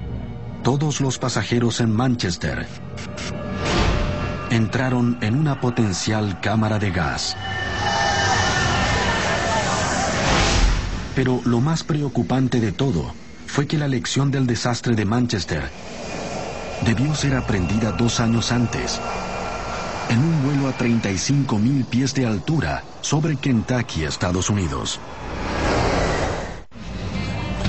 todos 0.64 1.02
los 1.02 1.18
pasajeros 1.18 1.82
en 1.82 1.92
Manchester 1.92 2.68
entraron 4.52 5.18
en 5.22 5.36
una 5.36 5.60
potencial 5.60 6.40
cámara 6.42 6.78
de 6.78 6.92
gas. 6.92 7.36
Pero 11.16 11.42
lo 11.46 11.62
más 11.62 11.84
preocupante 11.84 12.60
de 12.60 12.72
todo 12.72 13.14
fue 13.48 13.66
que 13.66 13.78
la 13.78 13.88
lección 13.88 14.30
del 14.30 14.46
desastre 14.46 14.96
de 14.96 15.06
Manchester 15.06 15.64
debió 16.86 17.16
ser 17.16 17.36
aprendida 17.36 17.92
dos 17.92 18.20
años 18.20 18.52
antes, 18.52 19.00
en 20.10 20.20
un 20.20 20.44
vuelo 20.44 20.68
a 20.68 20.74
35 20.74 21.58
mil 21.58 21.86
pies 21.86 22.14
de 22.14 22.26
altura 22.26 22.84
sobre 23.02 23.36
Kentucky, 23.36 24.04
Estados 24.04 24.50
Unidos. 24.50 25.00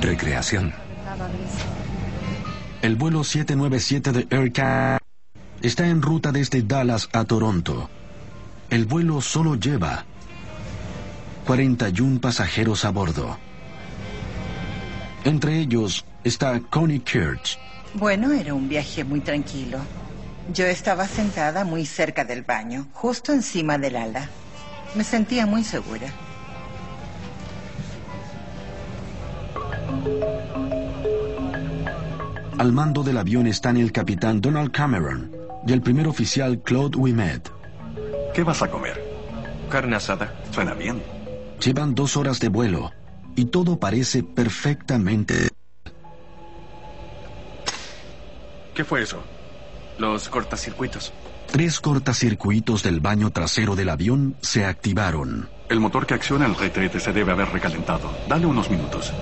Recreación. 0.00 0.72
El 2.82 2.96
vuelo 2.96 3.22
797 3.22 4.10
de 4.10 4.26
Air 4.30 4.52
está 5.62 5.86
en 5.86 6.02
ruta 6.02 6.32
desde 6.32 6.62
Dallas 6.62 7.08
a 7.12 7.22
Toronto. 7.24 7.88
El 8.70 8.86
vuelo 8.86 9.20
solo 9.20 9.54
lleva 9.54 10.04
41 11.46 12.20
pasajeros 12.20 12.84
a 12.84 12.90
bordo. 12.90 13.38
Entre 15.22 15.60
ellos 15.60 16.04
está 16.24 16.58
Connie 16.58 16.98
Kirch. 16.98 17.56
Bueno, 17.94 18.32
era 18.32 18.52
un 18.52 18.68
viaje 18.68 19.04
muy 19.04 19.20
tranquilo. 19.20 19.78
Yo 20.52 20.66
estaba 20.66 21.06
sentada 21.06 21.64
muy 21.64 21.86
cerca 21.86 22.24
del 22.24 22.42
baño, 22.42 22.88
justo 22.92 23.32
encima 23.32 23.78
del 23.78 23.94
ala. 23.94 24.28
Me 24.96 25.04
sentía 25.04 25.46
muy 25.46 25.62
segura. 25.62 26.08
Al 32.58 32.72
mando 32.72 33.02
del 33.02 33.16
avión 33.16 33.46
están 33.46 33.76
el 33.76 33.92
capitán 33.92 34.40
Donald 34.40 34.70
Cameron 34.72 35.32
y 35.66 35.72
el 35.72 35.80
primer 35.80 36.06
oficial 36.06 36.60
Claude 36.62 36.96
Wimet. 36.96 37.50
¿Qué 38.34 38.42
vas 38.42 38.62
a 38.62 38.70
comer? 38.70 39.02
Carne 39.70 39.96
asada. 39.96 40.34
Suena 40.50 40.74
bien. 40.74 41.02
Llevan 41.64 41.94
dos 41.94 42.16
horas 42.16 42.40
de 42.40 42.48
vuelo 42.48 42.92
y 43.36 43.46
todo 43.46 43.78
parece 43.78 44.22
perfectamente... 44.22 45.48
¿Qué 48.74 48.84
fue 48.84 49.02
eso? 49.02 49.22
Los 49.98 50.28
cortacircuitos. 50.28 51.12
Tres 51.50 51.80
cortacircuitos 51.80 52.82
del 52.82 53.00
baño 53.00 53.30
trasero 53.30 53.76
del 53.76 53.90
avión 53.90 54.36
se 54.40 54.64
activaron. 54.64 55.48
El 55.68 55.80
motor 55.80 56.06
que 56.06 56.14
acciona 56.14 56.46
el 56.46 56.54
retrete 56.54 56.98
se 57.00 57.12
debe 57.12 57.32
haber 57.32 57.48
recalentado. 57.48 58.10
Dale 58.28 58.46
unos 58.46 58.70
minutos. 58.70 59.12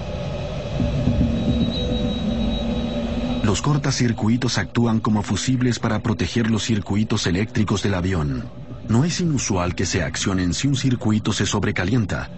Los 3.42 3.62
cortacircuitos 3.62 4.58
actúan 4.58 5.00
como 5.00 5.22
fusibles 5.22 5.78
para 5.78 6.02
proteger 6.02 6.50
los 6.50 6.64
circuitos 6.64 7.26
eléctricos 7.26 7.82
del 7.82 7.94
avión. 7.94 8.44
No 8.88 9.04
es 9.04 9.20
inusual 9.20 9.74
que 9.74 9.86
se 9.86 10.02
accionen 10.02 10.52
si 10.52 10.68
un 10.68 10.76
circuito 10.76 11.32
se 11.32 11.46
sobrecalienta. 11.46 12.30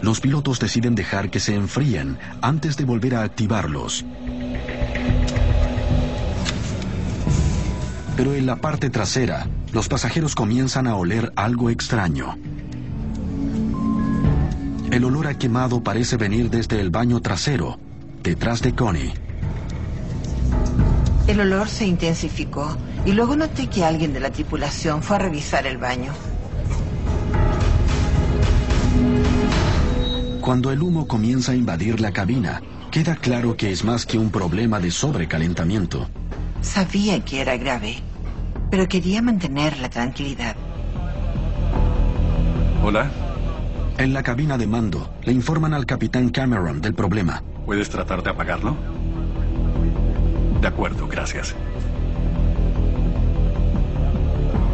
Los 0.00 0.20
pilotos 0.20 0.58
deciden 0.60 0.94
dejar 0.94 1.30
que 1.30 1.40
se 1.40 1.54
enfríen 1.54 2.18
antes 2.40 2.76
de 2.76 2.84
volver 2.84 3.14
a 3.16 3.22
activarlos. 3.22 4.04
Pero 8.16 8.34
en 8.34 8.46
la 8.46 8.56
parte 8.56 8.90
trasera, 8.90 9.48
los 9.72 9.88
pasajeros 9.88 10.34
comienzan 10.34 10.86
a 10.86 10.94
oler 10.96 11.32
algo 11.36 11.68
extraño. 11.68 12.38
El 14.90 15.04
olor 15.04 15.26
a 15.26 15.36
quemado 15.36 15.82
parece 15.82 16.16
venir 16.16 16.50
desde 16.50 16.80
el 16.80 16.90
baño 16.90 17.20
trasero, 17.20 17.78
detrás 18.22 18.62
de 18.62 18.74
Connie. 18.74 19.23
El 21.26 21.40
olor 21.40 21.68
se 21.68 21.86
intensificó 21.86 22.76
y 23.06 23.12
luego 23.12 23.34
noté 23.34 23.68
que 23.68 23.82
alguien 23.82 24.12
de 24.12 24.20
la 24.20 24.30
tripulación 24.30 25.02
fue 25.02 25.16
a 25.16 25.20
revisar 25.20 25.66
el 25.66 25.78
baño. 25.78 26.12
Cuando 30.42 30.70
el 30.70 30.82
humo 30.82 31.08
comienza 31.08 31.52
a 31.52 31.54
invadir 31.54 32.00
la 32.00 32.12
cabina, 32.12 32.60
queda 32.90 33.16
claro 33.16 33.56
que 33.56 33.72
es 33.72 33.84
más 33.84 34.04
que 34.04 34.18
un 34.18 34.30
problema 34.30 34.78
de 34.80 34.90
sobrecalentamiento. 34.90 36.10
Sabía 36.60 37.24
que 37.24 37.40
era 37.40 37.56
grave, 37.56 37.96
pero 38.70 38.86
quería 38.86 39.22
mantener 39.22 39.78
la 39.78 39.88
tranquilidad. 39.88 40.56
Hola. 42.82 43.10
En 43.96 44.12
la 44.12 44.22
cabina 44.22 44.58
de 44.58 44.66
mando, 44.66 45.14
le 45.22 45.32
informan 45.32 45.72
al 45.72 45.86
capitán 45.86 46.28
Cameron 46.28 46.82
del 46.82 46.92
problema. 46.92 47.42
¿Puedes 47.64 47.88
tratar 47.88 48.22
de 48.22 48.28
apagarlo? 48.28 48.76
De 50.64 50.68
acuerdo, 50.68 51.06
gracias. 51.06 51.54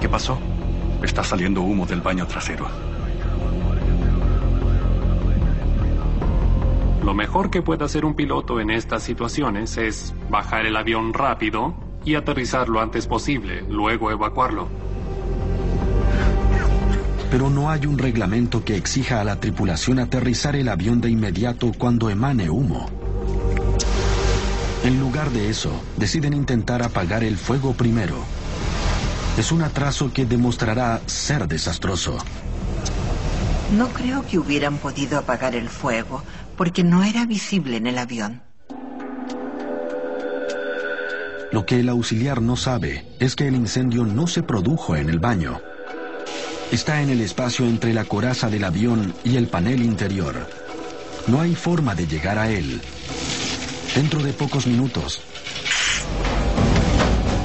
¿Qué 0.00 0.08
pasó? 0.08 0.38
Está 1.02 1.24
saliendo 1.24 1.62
humo 1.62 1.84
del 1.84 2.00
baño 2.00 2.28
trasero. 2.28 2.68
Lo 7.02 7.12
mejor 7.12 7.50
que 7.50 7.62
puede 7.62 7.84
hacer 7.84 8.04
un 8.04 8.14
piloto 8.14 8.60
en 8.60 8.70
estas 8.70 9.02
situaciones 9.02 9.76
es 9.78 10.14
bajar 10.30 10.64
el 10.64 10.76
avión 10.76 11.12
rápido 11.12 11.74
y 12.04 12.14
aterrizar 12.14 12.68
lo 12.68 12.80
antes 12.80 13.08
posible, 13.08 13.64
luego 13.68 14.12
evacuarlo. 14.12 14.68
Pero 17.32 17.50
no 17.50 17.68
hay 17.68 17.86
un 17.86 17.98
reglamento 17.98 18.64
que 18.64 18.76
exija 18.76 19.20
a 19.20 19.24
la 19.24 19.40
tripulación 19.40 19.98
aterrizar 19.98 20.54
el 20.54 20.68
avión 20.68 21.00
de 21.00 21.10
inmediato 21.10 21.72
cuando 21.76 22.10
emane 22.10 22.48
humo. 22.48 22.99
En 24.82 24.98
lugar 24.98 25.30
de 25.30 25.50
eso, 25.50 25.70
deciden 25.96 26.32
intentar 26.32 26.82
apagar 26.82 27.22
el 27.22 27.36
fuego 27.36 27.74
primero. 27.74 28.24
Es 29.36 29.52
un 29.52 29.62
atraso 29.62 30.10
que 30.12 30.24
demostrará 30.24 31.02
ser 31.06 31.46
desastroso. 31.46 32.16
No 33.76 33.88
creo 33.88 34.26
que 34.26 34.38
hubieran 34.38 34.78
podido 34.78 35.18
apagar 35.18 35.54
el 35.54 35.68
fuego 35.68 36.22
porque 36.56 36.82
no 36.82 37.04
era 37.04 37.26
visible 37.26 37.76
en 37.76 37.86
el 37.86 37.98
avión. 37.98 38.42
Lo 41.52 41.66
que 41.66 41.80
el 41.80 41.88
auxiliar 41.88 42.40
no 42.40 42.56
sabe 42.56 43.04
es 43.18 43.36
que 43.36 43.48
el 43.48 43.56
incendio 43.56 44.04
no 44.04 44.26
se 44.26 44.42
produjo 44.42 44.96
en 44.96 45.10
el 45.10 45.18
baño. 45.18 45.60
Está 46.72 47.02
en 47.02 47.10
el 47.10 47.20
espacio 47.20 47.66
entre 47.66 47.92
la 47.92 48.04
coraza 48.04 48.48
del 48.48 48.64
avión 48.64 49.12
y 49.24 49.36
el 49.36 49.48
panel 49.48 49.82
interior. 49.82 50.46
No 51.26 51.40
hay 51.40 51.54
forma 51.54 51.94
de 51.94 52.06
llegar 52.06 52.38
a 52.38 52.50
él. 52.50 52.80
Dentro 53.94 54.22
de 54.22 54.32
pocos 54.32 54.66
minutos, 54.68 55.20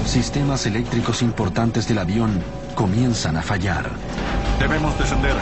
sistemas 0.06 0.66
eléctricos 0.68 1.24
importantes 1.24 1.88
del 1.88 1.98
avión 1.98 2.40
comienzan 2.76 3.36
a 3.36 3.42
fallar. 3.42 3.90
Debemos 4.60 4.98
descender. 5.00 5.36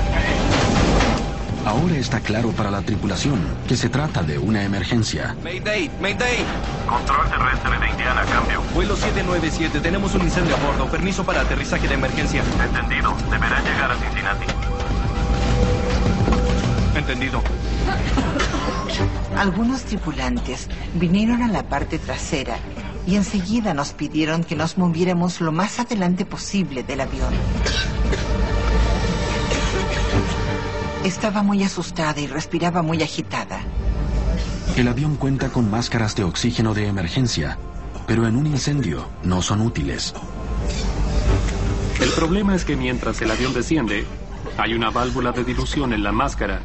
Ahora 1.66 1.96
está 1.96 2.20
claro 2.22 2.52
para 2.52 2.72
la 2.72 2.82
tripulación 2.82 3.42
que 3.68 3.76
se 3.76 3.90
trata 3.90 4.24
de 4.24 4.38
una 4.38 4.64
emergencia. 4.64 5.36
Mayday, 5.44 5.92
Mayday. 6.02 6.46
Control 6.88 7.30
terrestre 7.30 7.80
de 7.80 7.90
Indiana, 7.90 8.24
cambio. 8.32 8.62
Vuelo 8.74 8.96
797, 8.96 9.82
tenemos 9.82 10.14
un 10.16 10.22
incendio 10.22 10.56
a 10.56 10.60
bordo. 10.60 10.90
Permiso 10.90 11.26
para 11.26 11.42
aterrizaje 11.42 11.88
de 11.88 11.96
emergencia. 11.96 12.44
Entendido. 12.64 13.14
Deberán 13.30 13.64
llegar 13.64 13.92
a 13.92 13.96
Cincinnati. 13.98 14.46
Entendido. 16.96 17.44
Algunos 19.38 19.84
tripulantes 19.84 20.70
vinieron 20.96 21.42
a 21.42 21.48
la 21.48 21.64
parte 21.64 22.00
trasera 22.00 22.58
y 23.06 23.16
enseguida 23.16 23.74
nos 23.74 23.94
pidieron 23.94 24.44
que 24.44 24.56
nos 24.56 24.78
moviéramos 24.78 25.42
lo 25.42 25.52
más 25.52 25.80
adelante 25.80 26.26
posible 26.26 26.84
del 26.84 27.02
avión. 27.02 27.34
Estaba 31.04 31.44
muy 31.44 31.64
asustada 31.64 32.22
y 32.22 32.28
respiraba 32.28 32.82
muy 32.82 33.04
agitada. 33.04 33.60
El 34.78 34.88
avión 34.88 35.18
cuenta 35.18 35.50
con 35.50 35.70
máscaras 35.70 36.16
de 36.16 36.24
oxígeno 36.24 36.74
de 36.74 36.88
emergencia, 36.88 37.58
pero 38.08 38.26
en 38.26 38.36
un 38.38 38.48
incendio 38.48 39.08
no 39.24 39.42
son 39.42 39.62
útiles. 39.62 40.14
El 42.02 42.10
problema 42.12 42.56
es 42.56 42.66
que 42.66 42.76
mientras 42.76 43.22
el 43.22 43.32
avión 43.32 43.54
desciende, 43.54 44.06
hay 44.58 44.74
una 44.74 44.90
válvula 44.90 45.32
de 45.32 45.44
dilución 45.44 45.94
en 45.94 46.04
la 46.04 46.12
máscara, 46.12 46.62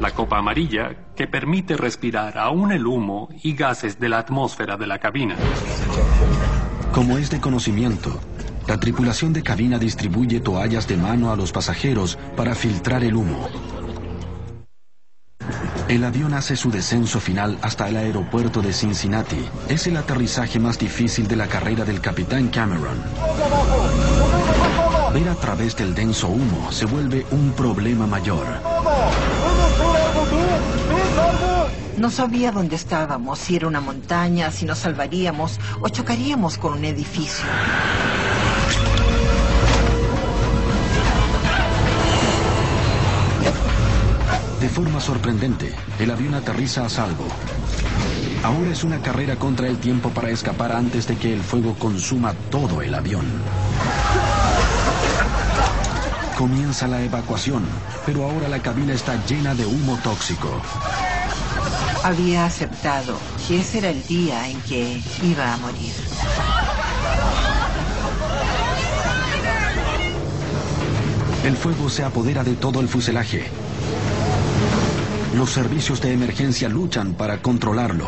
la 0.00 0.10
copa 0.12 0.38
amarilla, 0.38 0.94
que 1.16 1.26
permite 1.26 1.76
respirar 1.76 2.38
aún 2.38 2.72
el 2.72 2.86
humo 2.86 3.28
y 3.42 3.54
gases 3.54 3.98
de 3.98 4.08
la 4.08 4.18
atmósfera 4.18 4.76
de 4.76 4.86
la 4.86 4.98
cabina. 4.98 5.36
Como 6.92 7.18
es 7.18 7.30
de 7.30 7.40
conocimiento, 7.40 8.20
la 8.66 8.78
tripulación 8.78 9.32
de 9.32 9.42
cabina 9.42 9.78
distribuye 9.78 10.40
toallas 10.40 10.86
de 10.86 10.96
mano 10.96 11.32
a 11.32 11.36
los 11.36 11.52
pasajeros 11.52 12.18
para 12.36 12.54
filtrar 12.54 13.02
el 13.04 13.14
humo. 13.14 13.48
El 15.88 16.04
avión 16.04 16.34
hace 16.34 16.54
su 16.54 16.70
descenso 16.70 17.18
final 17.18 17.58
hasta 17.62 17.88
el 17.88 17.96
aeropuerto 17.96 18.60
de 18.60 18.74
Cincinnati. 18.74 19.42
Es 19.70 19.86
el 19.86 19.96
aterrizaje 19.96 20.58
más 20.58 20.78
difícil 20.78 21.26
de 21.26 21.36
la 21.36 21.46
carrera 21.46 21.86
del 21.86 22.02
capitán 22.02 22.48
Cameron. 22.48 23.02
Ver 25.14 25.28
a 25.30 25.34
través 25.36 25.74
del 25.74 25.94
denso 25.94 26.28
humo 26.28 26.70
se 26.70 26.84
vuelve 26.84 27.24
un 27.30 27.52
problema 27.52 28.06
mayor. 28.06 28.46
No 31.98 32.10
sabía 32.10 32.52
dónde 32.52 32.76
estábamos, 32.76 33.40
si 33.40 33.56
era 33.56 33.66
una 33.66 33.80
montaña, 33.80 34.52
si 34.52 34.64
nos 34.64 34.78
salvaríamos 34.78 35.58
o 35.80 35.88
chocaríamos 35.88 36.56
con 36.56 36.74
un 36.74 36.84
edificio. 36.84 37.44
De 44.60 44.68
forma 44.68 45.00
sorprendente, 45.00 45.74
el 45.98 46.10
avión 46.12 46.34
aterriza 46.34 46.84
a 46.84 46.88
salvo. 46.88 47.26
Ahora 48.44 48.70
es 48.70 48.84
una 48.84 49.00
carrera 49.00 49.34
contra 49.34 49.66
el 49.66 49.78
tiempo 49.78 50.10
para 50.10 50.30
escapar 50.30 50.70
antes 50.70 51.08
de 51.08 51.16
que 51.16 51.32
el 51.32 51.40
fuego 51.40 51.74
consuma 51.74 52.32
todo 52.48 52.80
el 52.80 52.94
avión. 52.94 53.26
Comienza 56.36 56.86
la 56.86 57.02
evacuación, 57.02 57.64
pero 58.06 58.22
ahora 58.22 58.48
la 58.48 58.62
cabina 58.62 58.92
está 58.92 59.16
llena 59.26 59.56
de 59.56 59.66
humo 59.66 59.98
tóxico. 60.04 60.62
Había 62.04 62.46
aceptado 62.46 63.18
que 63.46 63.60
ese 63.60 63.78
era 63.78 63.90
el 63.90 64.06
día 64.06 64.48
en 64.48 64.60
que 64.62 65.02
iba 65.22 65.52
a 65.52 65.56
morir. 65.58 65.92
El 71.44 71.56
fuego 71.56 71.88
se 71.88 72.04
apodera 72.04 72.44
de 72.44 72.54
todo 72.54 72.80
el 72.80 72.88
fuselaje. 72.88 73.46
Los 75.34 75.50
servicios 75.50 76.00
de 76.00 76.12
emergencia 76.12 76.68
luchan 76.68 77.14
para 77.14 77.42
controlarlo. 77.42 78.06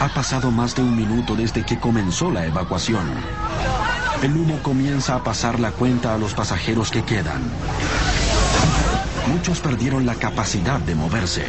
Ha 0.00 0.08
pasado 0.08 0.50
más 0.50 0.74
de 0.74 0.82
un 0.82 0.96
minuto 0.96 1.34
desde 1.34 1.64
que 1.64 1.78
comenzó 1.78 2.30
la 2.30 2.46
evacuación. 2.46 3.08
El 4.22 4.36
humo 4.36 4.62
comienza 4.62 5.14
a 5.14 5.24
pasar 5.24 5.60
la 5.60 5.72
cuenta 5.72 6.14
a 6.14 6.18
los 6.18 6.34
pasajeros 6.34 6.90
que 6.90 7.02
quedan. 7.02 7.42
Muchos 9.28 9.60
perdieron 9.60 10.06
la 10.06 10.14
capacidad 10.14 10.80
de 10.80 10.94
moverse. 10.94 11.46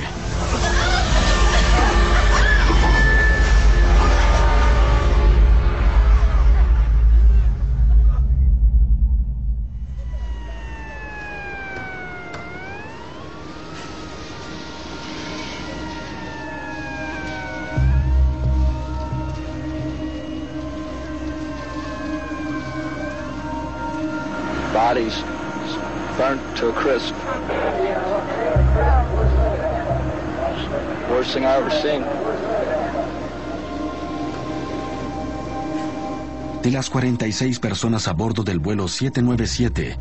De 36.61 36.69
las 36.69 36.91
46 36.91 37.57
personas 37.57 38.07
a 38.07 38.13
bordo 38.13 38.43
del 38.43 38.59
vuelo 38.59 38.87
797, 38.87 39.97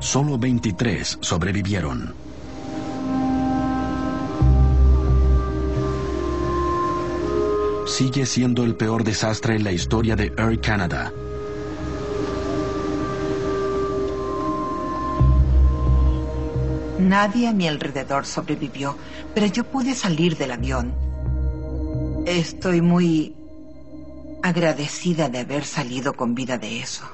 solo 0.00 0.36
23 0.36 1.18
sobrevivieron. 1.20 2.12
Sigue 7.86 8.26
siendo 8.26 8.64
el 8.64 8.74
peor 8.74 9.04
desastre 9.04 9.54
en 9.54 9.62
la 9.62 9.70
historia 9.70 10.16
de 10.16 10.32
Air 10.36 10.60
Canada. 10.60 11.12
Nadie 16.98 17.46
a 17.48 17.52
mi 17.52 17.68
alrededor 17.68 18.26
sobrevivió, 18.26 18.96
pero 19.34 19.46
yo 19.46 19.64
pude 19.64 19.94
salir 19.94 20.36
del 20.36 20.50
avión. 20.50 20.92
Estoy 22.26 22.80
muy 22.82 23.34
agradecida 24.42 25.28
de 25.28 25.40
haber 25.40 25.64
salido 25.64 26.14
con 26.14 26.34
vida 26.34 26.58
de 26.58 26.80
eso. 26.80 27.04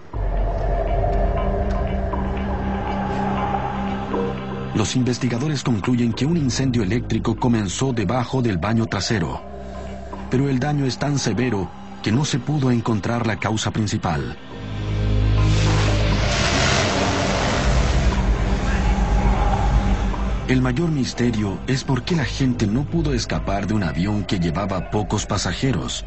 Los 4.75 4.97
investigadores 4.97 5.63
concluyen 5.63 6.13
que 6.13 6.27
un 6.27 6.37
incendio 6.37 6.83
eléctrico 6.83 7.37
comenzó 7.37 7.93
debajo 7.93 8.43
del 8.43 8.59
baño 8.59 8.87
trasero, 8.87 9.41
pero 10.31 10.49
el 10.49 10.59
daño 10.59 10.85
es 10.85 10.99
tan 10.99 11.19
severo 11.19 11.71
que 12.03 12.11
no 12.11 12.25
se 12.25 12.39
pudo 12.39 12.71
encontrar 12.71 13.27
la 13.27 13.39
causa 13.39 13.71
principal. 13.71 14.37
El 20.47 20.61
mayor 20.61 20.91
misterio 20.91 21.59
es 21.67 21.85
por 21.85 22.03
qué 22.03 22.15
la 22.15 22.27
gente 22.27 22.67
no 22.67 22.85
pudo 22.85 23.15
escapar 23.15 23.67
de 23.67 23.73
un 23.73 23.83
avión 23.83 24.25
que 24.25 24.39
llevaba 24.39 24.91
pocos 24.91 25.25
pasajeros. 25.25 26.05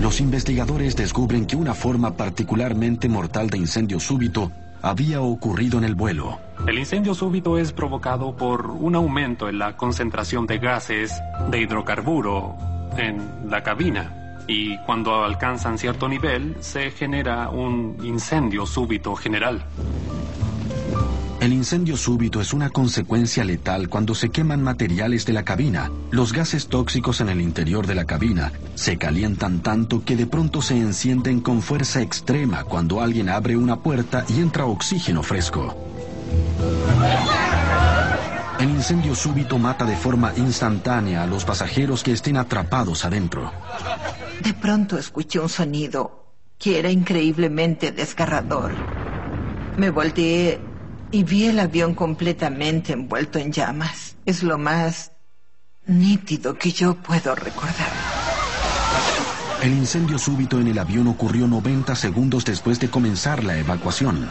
Los 0.00 0.22
investigadores 0.22 0.96
descubren 0.96 1.44
que 1.44 1.54
una 1.54 1.74
forma 1.74 2.16
particularmente 2.16 3.10
mortal 3.10 3.50
de 3.50 3.58
incendio 3.58 4.00
súbito 4.00 4.50
había 4.80 5.20
ocurrido 5.20 5.76
en 5.76 5.84
el 5.84 5.94
vuelo. 5.94 6.38
El 6.66 6.78
incendio 6.78 7.12
súbito 7.14 7.58
es 7.58 7.74
provocado 7.74 8.34
por 8.36 8.70
un 8.70 8.94
aumento 8.94 9.50
en 9.50 9.58
la 9.58 9.76
concentración 9.76 10.46
de 10.46 10.58
gases 10.58 11.12
de 11.50 11.60
hidrocarburo 11.60 12.56
en 12.96 13.50
la 13.50 13.62
cabina 13.62 14.17
y 14.48 14.78
cuando 14.78 15.22
alcanzan 15.22 15.78
cierto 15.78 16.08
nivel 16.08 16.56
se 16.60 16.90
genera 16.90 17.50
un 17.50 17.96
incendio 18.02 18.66
súbito 18.66 19.14
general. 19.14 19.64
En 21.40 21.52
El 21.52 21.52
incendio 21.52 21.96
súbito 21.96 22.40
es 22.40 22.52
una 22.52 22.70
consecuencia 22.70 23.44
letal 23.44 23.88
cuando 23.88 24.14
se 24.14 24.30
queman 24.30 24.62
materiales 24.62 25.24
de 25.24 25.32
la 25.32 25.44
cabina. 25.44 25.90
Los 26.10 26.32
gases 26.32 26.66
tóxicos 26.66 27.20
en 27.20 27.28
el 27.28 27.40
interior 27.40 27.86
de 27.86 27.94
la 27.94 28.06
cabina 28.06 28.52
se 28.74 28.98
calientan 28.98 29.60
tanto 29.60 30.04
que 30.04 30.16
de 30.16 30.26
pronto 30.26 30.62
se 30.62 30.76
encienden 30.76 31.40
con 31.40 31.62
fuerza 31.62 32.02
extrema 32.02 32.64
cuando 32.64 33.00
alguien 33.00 33.28
abre 33.28 33.56
una 33.56 33.80
puerta 33.80 34.24
y 34.28 34.40
entra 34.40 34.64
oxígeno 34.64 35.22
fresco. 35.22 35.76
El 38.58 38.70
incendio 38.70 39.14
súbito 39.14 39.58
mata 39.58 39.84
de 39.84 39.96
forma 39.96 40.32
instantánea 40.36 41.22
a 41.22 41.26
los 41.26 41.44
pasajeros 41.44 42.02
que 42.02 42.12
estén 42.12 42.36
atrapados 42.36 43.04
adentro. 43.04 43.52
De 44.42 44.54
pronto 44.54 44.98
escuché 44.98 45.40
un 45.40 45.48
sonido 45.48 46.34
que 46.58 46.78
era 46.78 46.90
increíblemente 46.90 47.92
desgarrador. 47.92 48.72
Me 49.76 49.90
volteé 49.90 50.60
y 51.10 51.22
vi 51.24 51.46
el 51.46 51.58
avión 51.60 51.94
completamente 51.94 52.92
envuelto 52.92 53.38
en 53.38 53.52
llamas. 53.52 54.16
Es 54.24 54.42
lo 54.42 54.58
más 54.58 55.12
nítido 55.86 56.54
que 56.54 56.72
yo 56.72 56.94
puedo 56.94 57.34
recordar. 57.34 57.92
El 59.62 59.72
incendio 59.72 60.18
súbito 60.18 60.60
en 60.60 60.68
el 60.68 60.78
avión 60.78 61.08
ocurrió 61.08 61.48
90 61.48 61.96
segundos 61.96 62.44
después 62.44 62.78
de 62.78 62.90
comenzar 62.90 63.42
la 63.42 63.58
evacuación. 63.58 64.28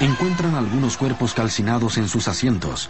Encuentran 0.00 0.54
algunos 0.54 0.96
cuerpos 0.96 1.34
calcinados 1.34 1.98
en 1.98 2.08
sus 2.08 2.28
asientos. 2.28 2.88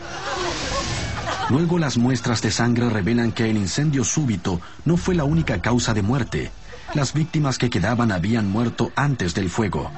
Luego 1.50 1.78
las 1.78 1.96
muestras 1.96 2.42
de 2.42 2.50
sangre 2.50 2.90
revelan 2.90 3.32
que 3.32 3.48
el 3.48 3.56
incendio 3.56 4.04
súbito 4.04 4.60
no 4.84 4.98
fue 4.98 5.14
la 5.14 5.24
única 5.24 5.62
causa 5.62 5.94
de 5.94 6.02
muerte. 6.02 6.50
Las 6.94 7.14
víctimas 7.14 7.56
que 7.56 7.70
quedaban 7.70 8.12
habían 8.12 8.50
muerto 8.50 8.92
antes 8.94 9.34
del 9.34 9.48
fuego. 9.48 9.90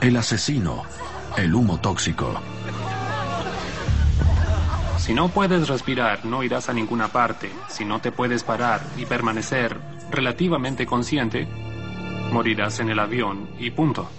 El 0.00 0.16
asesino, 0.16 0.82
el 1.36 1.54
humo 1.54 1.78
tóxico. 1.78 2.40
Si 4.98 5.14
no 5.14 5.28
puedes 5.28 5.68
respirar, 5.68 6.24
no 6.24 6.42
irás 6.42 6.68
a 6.68 6.72
ninguna 6.72 7.08
parte. 7.08 7.52
Si 7.68 7.84
no 7.84 8.00
te 8.00 8.10
puedes 8.10 8.42
parar 8.42 8.80
y 8.96 9.06
permanecer 9.06 9.78
relativamente 10.10 10.84
consciente, 10.84 11.46
morirás 12.32 12.80
en 12.80 12.90
el 12.90 12.98
avión 12.98 13.48
y 13.60 13.70
punto. 13.70 14.10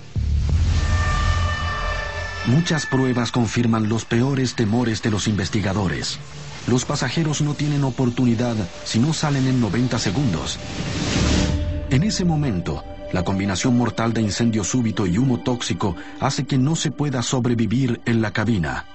Muchas 2.47 2.86
pruebas 2.86 3.33
confirman 3.33 3.89
los 3.89 4.05
peores 4.05 4.55
temores 4.55 5.01
de 5.01 5.12
los 5.12 5.27
investigadores. 5.27 6.17
Los 6.65 6.86
pasajeros 6.86 7.41
no 7.41 7.55
tienen 7.55 7.83
oportunidad 7.83 8.55
si 8.86 8.99
no 8.99 9.12
salen 9.12 9.47
en 9.47 9.60
90 9.60 9.99
segundos. 9.99 10.57
En 11.89 12.03
ese 12.03 12.23
momento, 12.23 12.86
la 13.12 13.25
combinación 13.25 13.77
mortal 13.77 14.13
de 14.13 14.21
incendio 14.21 14.63
súbito 14.63 15.05
y 15.05 15.17
humo 15.17 15.41
tóxico 15.41 15.97
hace 16.21 16.45
que 16.45 16.57
no 16.57 16.77
se 16.77 16.89
pueda 16.89 17.21
sobrevivir 17.21 17.99
en 18.05 18.21
la 18.21 18.31
cabina. 18.31 18.86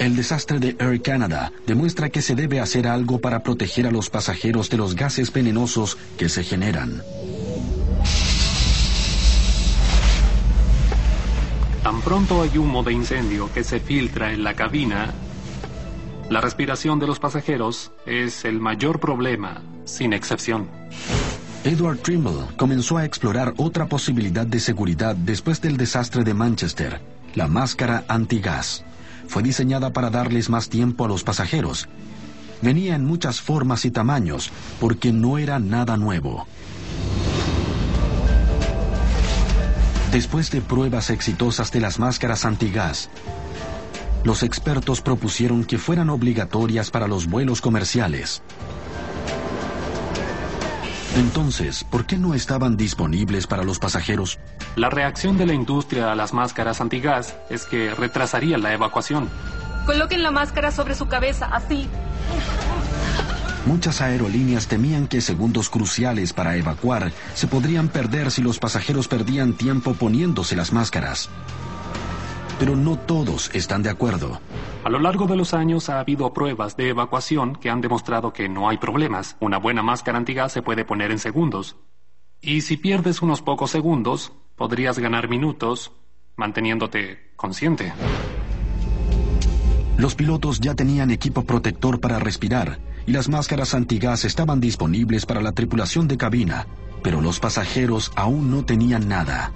El 0.00 0.16
desastre 0.16 0.58
de 0.58 0.76
Air 0.80 1.02
Canada 1.02 1.52
demuestra 1.68 2.08
que 2.08 2.22
se 2.22 2.34
debe 2.34 2.58
hacer 2.58 2.88
algo 2.88 3.20
para 3.20 3.44
proteger 3.44 3.86
a 3.86 3.92
los 3.92 4.10
pasajeros 4.10 4.70
de 4.70 4.76
los 4.76 4.96
gases 4.96 5.32
venenosos 5.32 5.98
que 6.16 6.28
se 6.28 6.42
generan. 6.42 7.02
Tan 11.90 12.02
pronto 12.02 12.42
hay 12.42 12.56
humo 12.56 12.84
de 12.84 12.92
incendio 12.92 13.52
que 13.52 13.64
se 13.64 13.80
filtra 13.80 14.32
en 14.32 14.44
la 14.44 14.54
cabina, 14.54 15.12
la 16.28 16.40
respiración 16.40 17.00
de 17.00 17.08
los 17.08 17.18
pasajeros 17.18 17.90
es 18.06 18.44
el 18.44 18.60
mayor 18.60 19.00
problema, 19.00 19.60
sin 19.86 20.12
excepción. 20.12 20.68
Edward 21.64 21.98
Trimble 21.98 22.46
comenzó 22.56 22.96
a 22.96 23.04
explorar 23.04 23.54
otra 23.56 23.86
posibilidad 23.86 24.46
de 24.46 24.60
seguridad 24.60 25.16
después 25.16 25.60
del 25.60 25.76
desastre 25.76 26.22
de 26.22 26.32
Manchester, 26.32 27.00
la 27.34 27.48
máscara 27.48 28.04
antigas 28.06 28.84
fue 29.26 29.42
diseñada 29.42 29.92
para 29.92 30.10
darles 30.10 30.48
más 30.48 30.68
tiempo 30.68 31.06
a 31.06 31.08
los 31.08 31.24
pasajeros. 31.24 31.88
Venía 32.62 32.94
en 32.94 33.04
muchas 33.04 33.40
formas 33.40 33.84
y 33.84 33.90
tamaños, 33.90 34.52
porque 34.78 35.12
no 35.12 35.38
era 35.38 35.58
nada 35.58 35.96
nuevo. 35.96 36.46
Después 40.12 40.50
de 40.50 40.60
pruebas 40.60 41.08
exitosas 41.10 41.70
de 41.70 41.80
las 41.80 42.00
máscaras 42.00 42.44
antigas, 42.44 43.08
los 44.24 44.42
expertos 44.42 45.00
propusieron 45.00 45.64
que 45.64 45.78
fueran 45.78 46.10
obligatorias 46.10 46.90
para 46.90 47.06
los 47.06 47.28
vuelos 47.28 47.60
comerciales. 47.60 48.42
Entonces, 51.16 51.84
¿por 51.84 52.06
qué 52.06 52.16
no 52.18 52.34
estaban 52.34 52.76
disponibles 52.76 53.46
para 53.46 53.62
los 53.62 53.78
pasajeros? 53.78 54.40
La 54.74 54.90
reacción 54.90 55.38
de 55.38 55.46
la 55.46 55.54
industria 55.54 56.10
a 56.10 56.16
las 56.16 56.32
máscaras 56.32 56.80
antigas 56.80 57.36
es 57.48 57.64
que 57.64 57.94
retrasaría 57.94 58.58
la 58.58 58.72
evacuación. 58.72 59.28
Coloquen 59.86 60.24
la 60.24 60.32
máscara 60.32 60.72
sobre 60.72 60.96
su 60.96 61.06
cabeza, 61.06 61.46
así. 61.46 61.88
Muchas 63.66 64.00
aerolíneas 64.00 64.68
temían 64.68 65.06
que 65.06 65.20
segundos 65.20 65.68
cruciales 65.68 66.32
para 66.32 66.56
evacuar 66.56 67.12
se 67.34 67.46
podrían 67.46 67.88
perder 67.88 68.30
si 68.30 68.42
los 68.42 68.58
pasajeros 68.58 69.06
perdían 69.06 69.52
tiempo 69.52 69.94
poniéndose 69.94 70.56
las 70.56 70.72
máscaras. 70.72 71.28
Pero 72.58 72.74
no 72.74 72.98
todos 72.98 73.50
están 73.54 73.82
de 73.82 73.90
acuerdo. 73.90 74.40
A 74.82 74.88
lo 74.88 74.98
largo 74.98 75.26
de 75.26 75.36
los 75.36 75.52
años 75.52 75.90
ha 75.90 76.00
habido 76.00 76.32
pruebas 76.32 76.76
de 76.76 76.88
evacuación 76.88 77.54
que 77.54 77.68
han 77.68 77.82
demostrado 77.82 78.32
que 78.32 78.48
no 78.48 78.68
hay 78.68 78.78
problemas. 78.78 79.36
Una 79.40 79.58
buena 79.58 79.82
máscara 79.82 80.16
antigas 80.16 80.52
se 80.52 80.62
puede 80.62 80.86
poner 80.86 81.10
en 81.10 81.18
segundos. 81.18 81.76
Y 82.40 82.62
si 82.62 82.78
pierdes 82.78 83.20
unos 83.20 83.42
pocos 83.42 83.70
segundos, 83.70 84.32
podrías 84.56 84.98
ganar 84.98 85.28
minutos 85.28 85.92
manteniéndote 86.36 87.32
consciente. 87.36 87.92
Los 89.98 90.14
pilotos 90.14 90.60
ya 90.60 90.74
tenían 90.74 91.10
equipo 91.10 91.44
protector 91.44 92.00
para 92.00 92.18
respirar 92.18 92.78
y 93.06 93.12
las 93.12 93.28
máscaras 93.28 93.74
antigas 93.74 94.24
estaban 94.24 94.60
disponibles 94.60 95.26
para 95.26 95.40
la 95.40 95.52
tripulación 95.52 96.08
de 96.08 96.16
cabina, 96.16 96.66
pero 97.02 97.20
los 97.20 97.40
pasajeros 97.40 98.12
aún 98.14 98.50
no 98.50 98.64
tenían 98.64 99.08
nada. 99.08 99.52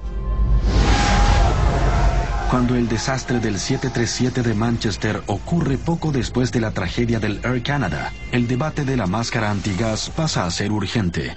Cuando 2.51 2.77
el 2.77 2.89
desastre 2.89 3.41
del 3.41 3.59
737 3.59 4.43
de 4.43 4.55
Manchester 4.55 5.23
ocurre 5.27 5.77
poco 5.77 6.13
después 6.13 6.53
de 6.53 6.61
la 6.61 6.71
tragedia 6.71 7.19
del 7.19 7.41
Air 7.43 7.63
Canada, 7.63 8.13
el 8.31 8.47
debate 8.47 8.85
de 8.85 8.97
la 8.97 9.07
máscara 9.07 9.51
antigas 9.51 10.11
pasa 10.11 10.47
a 10.47 10.51
ser 10.51 10.71
urgente. 10.71 11.37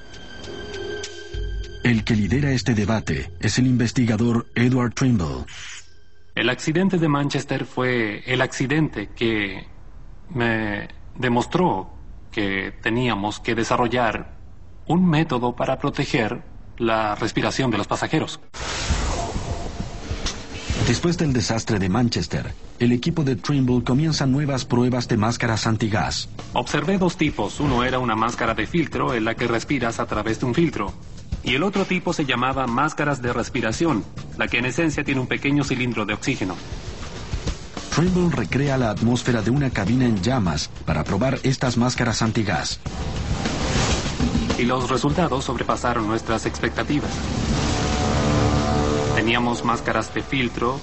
El 1.83 2.03
que 2.03 2.15
lidera 2.15 2.51
este 2.51 2.75
debate 2.75 3.31
es 3.39 3.57
el 3.57 3.65
investigador 3.65 4.45
Edward 4.53 4.93
Trimble. 4.93 5.45
El 6.35 6.51
accidente 6.51 6.99
de 6.99 7.07
Manchester 7.07 7.65
fue 7.65 8.21
el 8.27 8.41
accidente 8.41 9.09
que 9.15 9.65
me 10.29 10.87
demostró 11.15 11.96
que 12.37 12.71
teníamos 12.83 13.39
que 13.39 13.55
desarrollar 13.55 14.37
un 14.85 15.09
método 15.09 15.55
para 15.55 15.79
proteger 15.79 16.43
la 16.77 17.15
respiración 17.15 17.71
de 17.71 17.79
los 17.79 17.87
pasajeros. 17.87 18.39
Después 20.85 21.17
del 21.17 21.33
desastre 21.33 21.79
de 21.79 21.89
Manchester, 21.89 22.53
el 22.77 22.91
equipo 22.91 23.23
de 23.23 23.37
Trimble 23.37 23.83
comienza 23.83 24.27
nuevas 24.27 24.65
pruebas 24.65 25.07
de 25.07 25.17
máscaras 25.17 25.65
antigas. 25.65 26.29
Observé 26.53 26.99
dos 26.99 27.17
tipos. 27.17 27.59
Uno 27.59 27.83
era 27.83 27.97
una 27.97 28.15
máscara 28.15 28.53
de 28.53 28.67
filtro 28.67 29.15
en 29.15 29.25
la 29.25 29.33
que 29.33 29.47
respiras 29.47 29.99
a 29.99 30.05
través 30.05 30.39
de 30.39 30.45
un 30.45 30.53
filtro. 30.53 30.93
Y 31.43 31.55
el 31.55 31.63
otro 31.63 31.85
tipo 31.85 32.13
se 32.13 32.25
llamaba 32.25 32.67
máscaras 32.67 33.19
de 33.19 33.33
respiración, 33.33 34.05
la 34.37 34.47
que 34.47 34.59
en 34.59 34.65
esencia 34.65 35.03
tiene 35.03 35.21
un 35.21 35.27
pequeño 35.27 35.63
cilindro 35.63 36.05
de 36.05 36.13
oxígeno. 36.13 36.55
Trimble 37.97 38.29
recrea 38.29 38.77
la 38.77 38.91
atmósfera 38.91 39.41
de 39.41 39.49
una 39.49 39.71
cabina 39.71 40.05
en 40.05 40.21
llamas 40.21 40.69
para 40.85 41.03
probar 41.03 41.39
estas 41.41 41.77
máscaras 41.77 42.21
antigas. 42.21 42.79
Y 44.59 44.65
los 44.65 44.87
resultados 44.91 45.45
sobrepasaron 45.45 46.05
nuestras 46.05 46.45
expectativas. 46.45 47.09
Teníamos 49.15 49.65
máscaras 49.65 50.13
de 50.13 50.21
filtro 50.21 50.79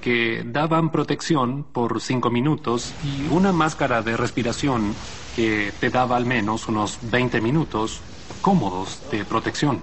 que 0.00 0.44
daban 0.46 0.90
protección 0.90 1.62
por 1.62 2.00
cinco 2.00 2.30
minutos 2.30 2.94
y 3.04 3.28
una 3.30 3.52
máscara 3.52 4.00
de 4.00 4.16
respiración 4.16 4.94
que 5.36 5.74
te 5.78 5.90
daba 5.90 6.16
al 6.16 6.24
menos 6.24 6.68
unos 6.68 6.98
20 7.02 7.42
minutos 7.42 8.00
cómodos 8.40 9.02
de 9.10 9.26
protección. 9.26 9.82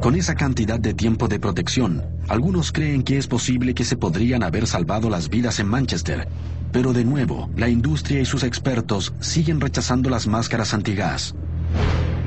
Con 0.00 0.14
esa 0.14 0.34
cantidad 0.34 0.80
de 0.80 0.94
tiempo 0.94 1.28
de 1.28 1.38
protección, 1.38 2.02
algunos 2.26 2.72
creen 2.72 3.02
que 3.02 3.18
es 3.18 3.26
posible 3.26 3.74
que 3.74 3.84
se 3.84 3.98
podrían 3.98 4.42
haber 4.42 4.66
salvado 4.66 5.10
las 5.10 5.28
vidas 5.28 5.60
en 5.60 5.68
Manchester, 5.68 6.26
pero 6.72 6.94
de 6.94 7.04
nuevo, 7.04 7.50
la 7.54 7.68
industria 7.68 8.18
y 8.18 8.24
sus 8.24 8.42
expertos 8.42 9.12
siguen 9.20 9.60
rechazando 9.60 10.08
las 10.08 10.26
máscaras 10.26 10.72
antigas. 10.72 11.34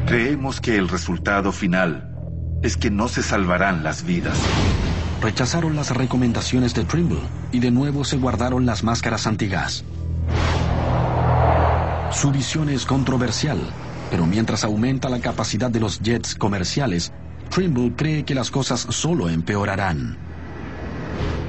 Creemos 0.05 0.61
que 0.61 0.77
el 0.77 0.87
resultado 0.87 1.51
final 1.51 2.11
es 2.61 2.77
que 2.77 2.91
no 2.91 3.07
se 3.07 3.23
salvarán 3.23 3.83
las 3.83 4.03
vidas. 4.03 4.37
Rechazaron 5.19 5.75
las 5.75 5.89
recomendaciones 5.95 6.75
de 6.75 6.83
Trimble 6.83 7.21
y 7.51 7.59
de 7.59 7.71
nuevo 7.71 8.03
se 8.03 8.17
guardaron 8.17 8.67
las 8.67 8.83
máscaras 8.83 9.25
antigas. 9.25 9.83
Su 12.11 12.31
visión 12.31 12.69
es 12.69 12.85
controversial, 12.85 13.59
pero 14.11 14.27
mientras 14.27 14.63
aumenta 14.63 15.09
la 15.09 15.19
capacidad 15.19 15.71
de 15.71 15.79
los 15.79 15.99
jets 16.01 16.35
comerciales, 16.35 17.11
Trimble 17.49 17.93
cree 17.95 18.25
que 18.25 18.35
las 18.35 18.51
cosas 18.51 18.81
solo 18.81 19.29
empeorarán. 19.29 20.17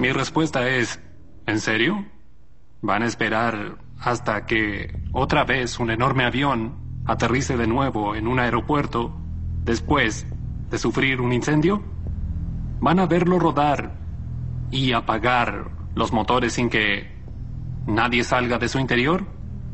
Mi 0.01 0.13
respuesta 0.13 0.69
es, 0.69 1.01
¿en 1.47 1.61
serio? 1.61 2.05
¿Van 2.83 3.03
a 3.03 3.07
esperar 3.07 3.79
hasta 3.99 4.45
que 4.45 5.03
otra 5.13 5.45
vez 5.45 5.79
un 5.79 5.91
enorme 5.91 6.25
avión 6.25 7.03
aterrice 7.07 7.57
de 7.57 7.67
nuevo 7.67 8.15
en 8.15 8.27
un 8.27 8.39
aeropuerto 8.39 9.15
después 9.65 10.27
de 10.71 10.79
sufrir 10.79 11.21
un 11.21 11.33
incendio? 11.33 11.83
¿Van 12.81 12.99
a 12.99 13.07
verlo 13.07 13.39
rodar 13.39 13.97
y 14.71 14.93
apagar 14.93 15.71
los 15.95 16.13
motores 16.13 16.55
sin 16.55 16.69
que 16.69 17.15
nadie 17.87 18.25
salga 18.25 18.59
de 18.59 18.69
su 18.69 18.79
interior? 18.79 19.27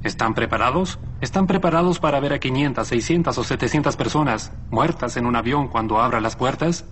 ¿Están 0.04 0.35
preparados? 0.35 0.98
¿Están 1.20 1.46
preparados 1.46 1.98
para 1.98 2.18
ver 2.18 2.33
a 2.33 2.38
500, 2.38 2.87
600 2.88 3.37
o 3.37 3.44
700 3.44 3.96
personas 3.96 4.52
muertas 4.70 5.18
en 5.18 5.26
un 5.26 5.37
avión 5.37 5.68
cuando 5.68 6.00
abra 6.00 6.18
las 6.18 6.35
puertas? 6.35 6.87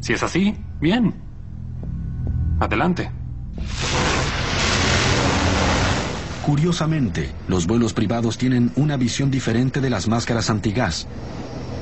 Si 0.00 0.12
es 0.12 0.22
así, 0.24 0.56
bien. 0.80 1.14
Adelante. 2.58 3.12
Curiosamente, 6.44 7.30
los 7.46 7.68
vuelos 7.68 7.92
privados 7.92 8.38
tienen 8.38 8.72
una 8.74 8.96
visión 8.96 9.30
diferente 9.30 9.80
de 9.80 9.90
las 9.90 10.08
máscaras 10.08 10.50
antigas. 10.50 11.06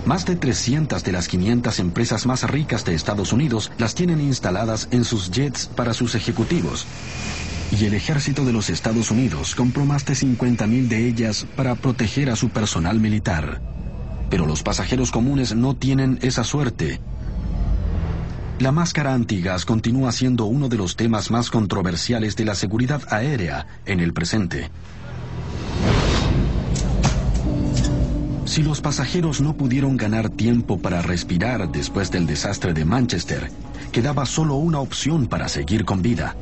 Más 0.05 0.27
de 0.27 0.37
300 0.37 1.03
de 1.03 1.13
las 1.13 1.27
500 1.27 1.79
empresas 1.79 2.27
más 2.27 2.43
ricas 2.51 2.85
de 2.85 2.95
Estados 2.95 3.33
Unidos 3.33 3.73
las 3.79 3.95
tienen 3.95 4.21
instaladas 4.21 4.89
en 4.91 5.05
sus 5.05 5.31
jets 5.31 5.69
para 5.69 5.95
sus 5.95 6.15
ejecutivos. 6.15 6.87
Y 7.71 7.85
el 7.85 7.95
ejército 7.95 8.45
de 8.45 8.53
los 8.53 8.71
Estados 8.71 9.11
Unidos 9.11 9.55
compró 9.55 9.85
más 9.85 10.05
de 10.07 10.15
50.000 10.15 10.89
de 10.89 11.07
ellas 11.07 11.47
para 11.55 11.75
proteger 11.75 12.31
a 12.31 12.37
su 12.37 12.49
personal 12.49 12.99
militar. 12.99 13.61
Pero 14.31 14.47
los 14.47 14.63
pasajeros 14.63 15.11
comunes 15.11 15.55
no 15.55 15.75
tienen 15.77 16.19
esa 16.23 16.45
suerte. 16.45 17.01
La 18.59 18.73
máscara 18.73 19.15
antigas 19.15 19.65
continúa 19.65 20.11
siendo 20.11 20.47
uno 20.47 20.69
de 20.69 20.77
los 20.77 20.97
temas 20.97 21.31
más 21.31 21.51
controversiales 21.51 22.35
de 22.37 22.45
la 22.45 22.55
seguridad 22.55 23.03
aérea 23.11 23.67
en 23.87 24.01
el 24.01 24.13
presente. 24.13 24.71
Si 28.47 28.63
los 28.63 28.81
pasajeros 28.81 29.43
no 29.43 29.55
pudieron 29.55 29.97
ganar 29.97 30.31
tiempo 30.31 30.79
para 30.79 31.03
respirar 31.03 31.71
después 31.71 32.11
del 32.11 32.27
desastre 32.27 32.73
de 32.73 32.85
Manchester, 32.85 33.51
quedaba 33.93 34.25
solo 34.27 34.55
una 34.55 34.81
opción 34.81 35.27
para 35.27 35.49
seguir 35.49 35.85
con 35.85 36.03
vida. 36.03 36.35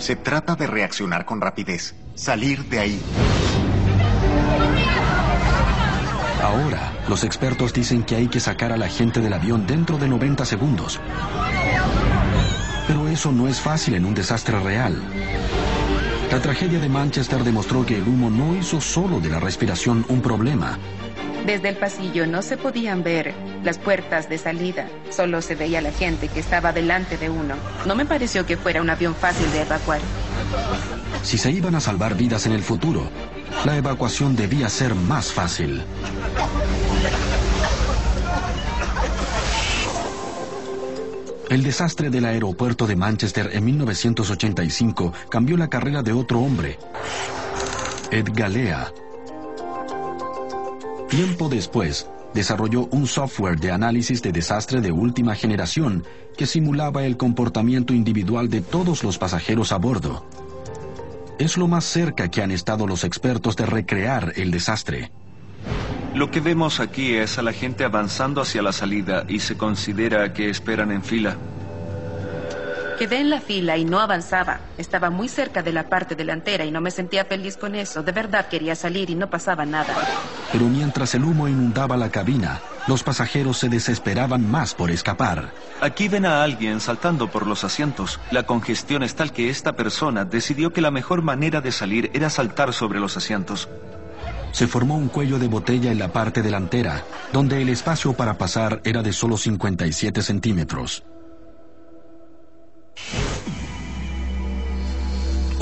Se 0.00 0.16
trata 0.16 0.56
de 0.56 0.66
reaccionar 0.66 1.26
con 1.26 1.42
rapidez, 1.42 1.94
salir 2.14 2.64
de 2.64 2.78
ahí. 2.78 3.02
Ahora, 6.42 6.92
los 7.06 7.22
expertos 7.22 7.74
dicen 7.74 8.02
que 8.02 8.16
hay 8.16 8.28
que 8.28 8.40
sacar 8.40 8.72
a 8.72 8.78
la 8.78 8.88
gente 8.88 9.20
del 9.20 9.34
avión 9.34 9.66
dentro 9.66 9.98
de 9.98 10.08
90 10.08 10.46
segundos. 10.46 10.98
Pero 12.88 13.08
eso 13.08 13.30
no 13.30 13.46
es 13.46 13.60
fácil 13.60 13.94
en 13.94 14.06
un 14.06 14.14
desastre 14.14 14.58
real. 14.58 14.96
La 16.32 16.40
tragedia 16.40 16.78
de 16.78 16.88
Manchester 16.88 17.44
demostró 17.44 17.84
que 17.84 17.98
el 17.98 18.08
humo 18.08 18.30
no 18.30 18.56
hizo 18.56 18.80
solo 18.80 19.20
de 19.20 19.28
la 19.28 19.38
respiración 19.38 20.06
un 20.08 20.22
problema. 20.22 20.78
Desde 21.46 21.70
el 21.70 21.76
pasillo 21.76 22.26
no 22.26 22.42
se 22.42 22.56
podían 22.56 23.02
ver 23.02 23.34
las 23.64 23.78
puertas 23.78 24.28
de 24.28 24.38
salida, 24.38 24.88
solo 25.10 25.40
se 25.42 25.54
veía 25.54 25.80
la 25.80 25.90
gente 25.90 26.28
que 26.28 26.40
estaba 26.40 26.72
delante 26.72 27.16
de 27.16 27.30
uno. 27.30 27.54
No 27.86 27.94
me 27.94 28.06
pareció 28.06 28.44
que 28.44 28.56
fuera 28.56 28.82
un 28.82 28.90
avión 28.90 29.14
fácil 29.14 29.50
de 29.52 29.62
evacuar. 29.62 30.00
Si 31.22 31.38
se 31.38 31.50
iban 31.50 31.74
a 31.74 31.80
salvar 31.80 32.14
vidas 32.14 32.46
en 32.46 32.52
el 32.52 32.62
futuro, 32.62 33.08
la 33.64 33.76
evacuación 33.76 34.36
debía 34.36 34.68
ser 34.68 34.94
más 34.94 35.32
fácil. 35.32 35.82
El 41.48 41.64
desastre 41.64 42.10
del 42.10 42.26
aeropuerto 42.26 42.86
de 42.86 42.94
Manchester 42.94 43.50
en 43.52 43.64
1985 43.64 45.12
cambió 45.28 45.56
la 45.56 45.68
carrera 45.68 46.02
de 46.02 46.12
otro 46.12 46.38
hombre, 46.38 46.78
Ed 48.12 48.28
Galea, 48.32 48.92
Tiempo 51.10 51.48
después, 51.48 52.08
desarrolló 52.34 52.86
un 52.92 53.08
software 53.08 53.58
de 53.58 53.72
análisis 53.72 54.22
de 54.22 54.30
desastre 54.30 54.80
de 54.80 54.92
última 54.92 55.34
generación 55.34 56.04
que 56.36 56.46
simulaba 56.46 57.02
el 57.02 57.16
comportamiento 57.16 57.92
individual 57.92 58.48
de 58.48 58.60
todos 58.60 59.02
los 59.02 59.18
pasajeros 59.18 59.72
a 59.72 59.78
bordo. 59.78 60.24
Es 61.40 61.56
lo 61.56 61.66
más 61.66 61.84
cerca 61.84 62.30
que 62.30 62.42
han 62.42 62.52
estado 62.52 62.86
los 62.86 63.02
expertos 63.02 63.56
de 63.56 63.66
recrear 63.66 64.34
el 64.36 64.52
desastre. 64.52 65.10
Lo 66.14 66.30
que 66.30 66.38
vemos 66.38 66.78
aquí 66.78 67.14
es 67.14 67.38
a 67.38 67.42
la 67.42 67.52
gente 67.52 67.82
avanzando 67.82 68.40
hacia 68.40 68.62
la 68.62 68.72
salida 68.72 69.24
y 69.28 69.40
se 69.40 69.56
considera 69.56 70.32
que 70.32 70.48
esperan 70.48 70.92
en 70.92 71.02
fila. 71.02 71.36
Quedé 73.00 73.18
en 73.18 73.30
la 73.30 73.40
fila 73.40 73.78
y 73.78 73.86
no 73.86 73.98
avanzaba. 73.98 74.60
Estaba 74.76 75.08
muy 75.08 75.26
cerca 75.26 75.62
de 75.62 75.72
la 75.72 75.88
parte 75.88 76.14
delantera 76.14 76.66
y 76.66 76.70
no 76.70 76.82
me 76.82 76.90
sentía 76.90 77.24
feliz 77.24 77.56
con 77.56 77.74
eso. 77.74 78.02
De 78.02 78.12
verdad 78.12 78.48
quería 78.48 78.74
salir 78.74 79.08
y 79.08 79.14
no 79.14 79.30
pasaba 79.30 79.64
nada. 79.64 79.94
Pero 80.52 80.66
mientras 80.66 81.14
el 81.14 81.24
humo 81.24 81.48
inundaba 81.48 81.96
la 81.96 82.10
cabina, 82.10 82.60
los 82.86 83.02
pasajeros 83.02 83.56
se 83.56 83.70
desesperaban 83.70 84.50
más 84.50 84.74
por 84.74 84.90
escapar. 84.90 85.50
Aquí 85.80 86.08
ven 86.08 86.26
a 86.26 86.42
alguien 86.42 86.78
saltando 86.78 87.30
por 87.30 87.46
los 87.46 87.64
asientos. 87.64 88.20
La 88.30 88.42
congestión 88.42 89.02
es 89.02 89.14
tal 89.14 89.32
que 89.32 89.48
esta 89.48 89.72
persona 89.76 90.26
decidió 90.26 90.74
que 90.74 90.82
la 90.82 90.90
mejor 90.90 91.22
manera 91.22 91.62
de 91.62 91.72
salir 91.72 92.10
era 92.12 92.28
saltar 92.28 92.74
sobre 92.74 93.00
los 93.00 93.16
asientos. 93.16 93.70
Se 94.52 94.66
formó 94.66 94.98
un 94.98 95.08
cuello 95.08 95.38
de 95.38 95.48
botella 95.48 95.90
en 95.90 95.98
la 95.98 96.12
parte 96.12 96.42
delantera, 96.42 97.02
donde 97.32 97.62
el 97.62 97.70
espacio 97.70 98.12
para 98.12 98.36
pasar 98.36 98.82
era 98.84 99.02
de 99.02 99.14
solo 99.14 99.38
57 99.38 100.20
centímetros. 100.20 101.02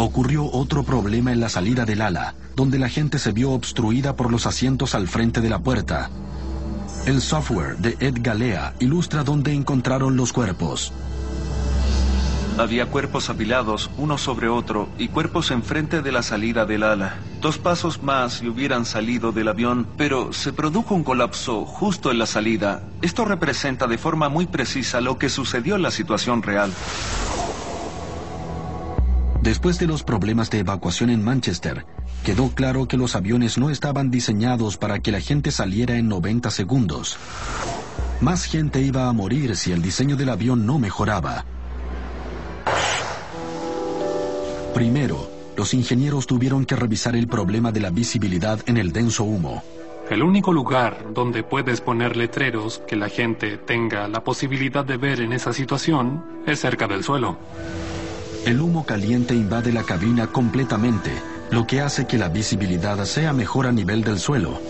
Ocurrió 0.00 0.44
otro 0.52 0.84
problema 0.84 1.32
en 1.32 1.40
la 1.40 1.48
salida 1.48 1.84
del 1.84 2.02
ala, 2.02 2.36
donde 2.54 2.78
la 2.78 2.88
gente 2.88 3.18
se 3.18 3.32
vio 3.32 3.50
obstruida 3.50 4.14
por 4.14 4.30
los 4.30 4.46
asientos 4.46 4.94
al 4.94 5.08
frente 5.08 5.40
de 5.40 5.50
la 5.50 5.58
puerta. 5.58 6.08
El 7.04 7.20
software 7.20 7.78
de 7.78 7.96
Ed 7.98 8.14
Galea 8.20 8.74
ilustra 8.78 9.24
dónde 9.24 9.52
encontraron 9.52 10.16
los 10.16 10.32
cuerpos. 10.32 10.92
Había 12.58 12.86
cuerpos 12.86 13.30
apilados 13.30 13.88
uno 13.98 14.18
sobre 14.18 14.48
otro 14.48 14.88
y 14.98 15.06
cuerpos 15.06 15.52
enfrente 15.52 16.02
de 16.02 16.10
la 16.10 16.24
salida 16.24 16.66
del 16.66 16.82
ala. 16.82 17.14
Dos 17.40 17.56
pasos 17.56 18.02
más 18.02 18.42
y 18.42 18.48
hubieran 18.48 18.84
salido 18.84 19.30
del 19.30 19.46
avión, 19.46 19.86
pero 19.96 20.32
se 20.32 20.52
produjo 20.52 20.96
un 20.96 21.04
colapso 21.04 21.64
justo 21.64 22.10
en 22.10 22.18
la 22.18 22.26
salida. 22.26 22.82
Esto 23.00 23.24
representa 23.24 23.86
de 23.86 23.96
forma 23.96 24.28
muy 24.28 24.46
precisa 24.46 25.00
lo 25.00 25.18
que 25.18 25.28
sucedió 25.28 25.76
en 25.76 25.82
la 25.82 25.92
situación 25.92 26.42
real. 26.42 26.72
Después 29.40 29.78
de 29.78 29.86
los 29.86 30.02
problemas 30.02 30.50
de 30.50 30.58
evacuación 30.58 31.10
en 31.10 31.22
Manchester, 31.22 31.86
quedó 32.24 32.50
claro 32.50 32.88
que 32.88 32.96
los 32.96 33.14
aviones 33.14 33.56
no 33.56 33.70
estaban 33.70 34.10
diseñados 34.10 34.78
para 34.78 34.98
que 34.98 35.12
la 35.12 35.20
gente 35.20 35.52
saliera 35.52 35.94
en 35.94 36.08
90 36.08 36.50
segundos. 36.50 37.18
Más 38.20 38.46
gente 38.46 38.80
iba 38.80 39.08
a 39.08 39.12
morir 39.12 39.54
si 39.54 39.70
el 39.70 39.80
diseño 39.80 40.16
del 40.16 40.30
avión 40.30 40.66
no 40.66 40.80
mejoraba. 40.80 41.44
Primero, 44.74 45.28
los 45.56 45.74
ingenieros 45.74 46.26
tuvieron 46.26 46.64
que 46.64 46.76
revisar 46.76 47.16
el 47.16 47.26
problema 47.26 47.72
de 47.72 47.80
la 47.80 47.90
visibilidad 47.90 48.60
en 48.66 48.76
el 48.76 48.92
denso 48.92 49.24
humo. 49.24 49.62
El 50.10 50.22
único 50.22 50.52
lugar 50.52 51.04
donde 51.12 51.42
puedes 51.42 51.80
poner 51.80 52.16
letreros 52.16 52.80
que 52.86 52.96
la 52.96 53.08
gente 53.08 53.58
tenga 53.58 54.08
la 54.08 54.24
posibilidad 54.24 54.84
de 54.84 54.96
ver 54.96 55.20
en 55.20 55.32
esa 55.32 55.52
situación 55.52 56.24
es 56.46 56.60
cerca 56.60 56.86
del 56.86 57.04
suelo. 57.04 57.36
El 58.46 58.60
humo 58.60 58.86
caliente 58.86 59.34
invade 59.34 59.72
la 59.72 59.82
cabina 59.82 60.28
completamente, 60.28 61.10
lo 61.50 61.66
que 61.66 61.82
hace 61.82 62.06
que 62.06 62.16
la 62.16 62.28
visibilidad 62.28 63.04
sea 63.04 63.32
mejor 63.32 63.66
a 63.66 63.72
nivel 63.72 64.02
del 64.02 64.18
suelo. 64.18 64.60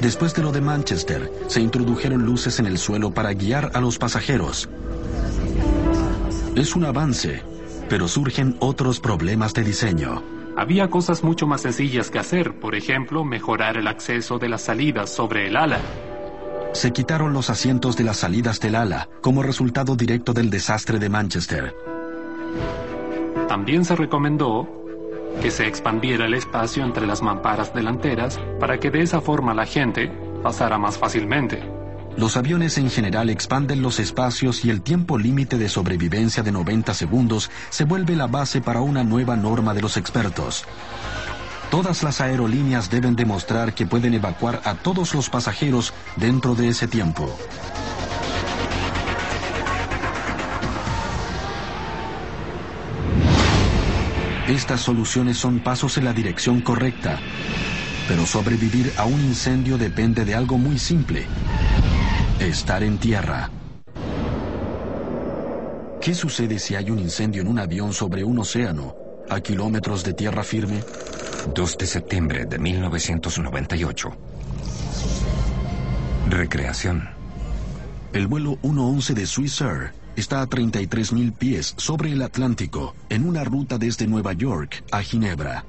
Después 0.00 0.34
de 0.34 0.42
lo 0.42 0.50
de 0.50 0.60
Manchester, 0.60 1.32
se 1.46 1.60
introdujeron 1.60 2.24
luces 2.26 2.58
en 2.58 2.66
el 2.66 2.78
suelo 2.78 3.12
para 3.12 3.32
guiar 3.34 3.70
a 3.74 3.80
los 3.80 3.98
pasajeros. 3.98 4.68
Es 6.56 6.74
un 6.74 6.84
avance, 6.84 7.42
pero 7.88 8.08
surgen 8.08 8.56
otros 8.60 9.00
problemas 9.00 9.54
de 9.54 9.64
diseño. 9.64 10.22
Había 10.56 10.88
cosas 10.88 11.22
mucho 11.22 11.46
más 11.46 11.60
sencillas 11.62 12.10
que 12.10 12.18
hacer, 12.18 12.58
por 12.58 12.74
ejemplo, 12.74 13.24
mejorar 13.24 13.76
el 13.76 13.86
acceso 13.86 14.38
de 14.38 14.48
las 14.48 14.62
salidas 14.62 15.10
sobre 15.10 15.48
el 15.48 15.56
ala. 15.56 15.78
Se 16.72 16.92
quitaron 16.92 17.32
los 17.32 17.50
asientos 17.50 17.96
de 17.96 18.04
las 18.04 18.18
salidas 18.18 18.60
del 18.60 18.74
ala 18.74 19.08
como 19.20 19.42
resultado 19.42 19.96
directo 19.96 20.32
del 20.32 20.50
desastre 20.50 20.98
de 20.98 21.08
Manchester. 21.08 21.74
También 23.48 23.84
se 23.84 23.96
recomendó 23.96 24.66
que 25.40 25.50
se 25.50 25.66
expandiera 25.66 26.24
el 26.24 26.34
espacio 26.34 26.84
entre 26.84 27.06
las 27.06 27.22
mamparas 27.22 27.74
delanteras 27.74 28.40
para 28.58 28.78
que 28.78 28.90
de 28.90 29.02
esa 29.02 29.20
forma 29.20 29.54
la 29.54 29.66
gente 29.66 30.10
pasara 30.42 30.78
más 30.78 30.98
fácilmente. 30.98 31.75
Los 32.16 32.38
aviones 32.38 32.78
en 32.78 32.90
general 32.90 33.28
expanden 33.28 33.82
los 33.82 34.00
espacios 34.00 34.64
y 34.64 34.70
el 34.70 34.80
tiempo 34.80 35.18
límite 35.18 35.58
de 35.58 35.68
sobrevivencia 35.68 36.42
de 36.42 36.50
90 36.50 36.94
segundos 36.94 37.50
se 37.68 37.84
vuelve 37.84 38.16
la 38.16 38.26
base 38.26 38.62
para 38.62 38.80
una 38.80 39.04
nueva 39.04 39.36
norma 39.36 39.74
de 39.74 39.82
los 39.82 39.98
expertos. 39.98 40.64
Todas 41.70 42.02
las 42.02 42.22
aerolíneas 42.22 42.88
deben 42.88 43.16
demostrar 43.16 43.74
que 43.74 43.86
pueden 43.86 44.14
evacuar 44.14 44.62
a 44.64 44.74
todos 44.74 45.14
los 45.14 45.28
pasajeros 45.28 45.92
dentro 46.16 46.54
de 46.54 46.68
ese 46.68 46.88
tiempo. 46.88 47.36
Estas 54.48 54.80
soluciones 54.80 55.36
son 55.36 55.58
pasos 55.58 55.98
en 55.98 56.04
la 56.04 56.14
dirección 56.14 56.60
correcta, 56.62 57.18
pero 58.08 58.24
sobrevivir 58.24 58.92
a 58.96 59.04
un 59.04 59.20
incendio 59.20 59.76
depende 59.76 60.24
de 60.24 60.36
algo 60.36 60.56
muy 60.56 60.78
simple, 60.78 61.26
estar 62.40 62.82
en 62.82 62.98
tierra. 62.98 63.50
¿Qué 66.00 66.14
sucede 66.14 66.58
si 66.58 66.74
hay 66.74 66.90
un 66.90 66.98
incendio 66.98 67.42
en 67.42 67.48
un 67.48 67.58
avión 67.58 67.92
sobre 67.92 68.22
un 68.24 68.38
océano, 68.38 68.94
a 69.28 69.40
kilómetros 69.40 70.04
de 70.04 70.12
tierra 70.12 70.44
firme? 70.44 70.82
2 71.54 71.78
de 71.78 71.86
septiembre 71.86 72.44
de 72.44 72.58
1998. 72.58 74.10
Recreación. 76.28 77.08
El 78.12 78.26
vuelo 78.26 78.58
111 78.62 79.14
de 79.14 79.26
Swiss 79.26 79.60
Air 79.60 79.92
está 80.14 80.42
a 80.42 80.46
33.000 80.46 81.32
pies 81.32 81.74
sobre 81.76 82.12
el 82.12 82.22
Atlántico, 82.22 82.94
en 83.08 83.26
una 83.26 83.44
ruta 83.44 83.78
desde 83.78 84.06
Nueva 84.06 84.32
York 84.32 84.84
a 84.92 85.02
Ginebra. 85.02 85.64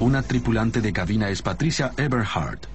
Una 0.00 0.22
tripulante 0.22 0.80
de 0.80 0.92
cabina 0.92 1.28
es 1.30 1.40
Patricia 1.40 1.92
Eberhardt. 1.96 2.73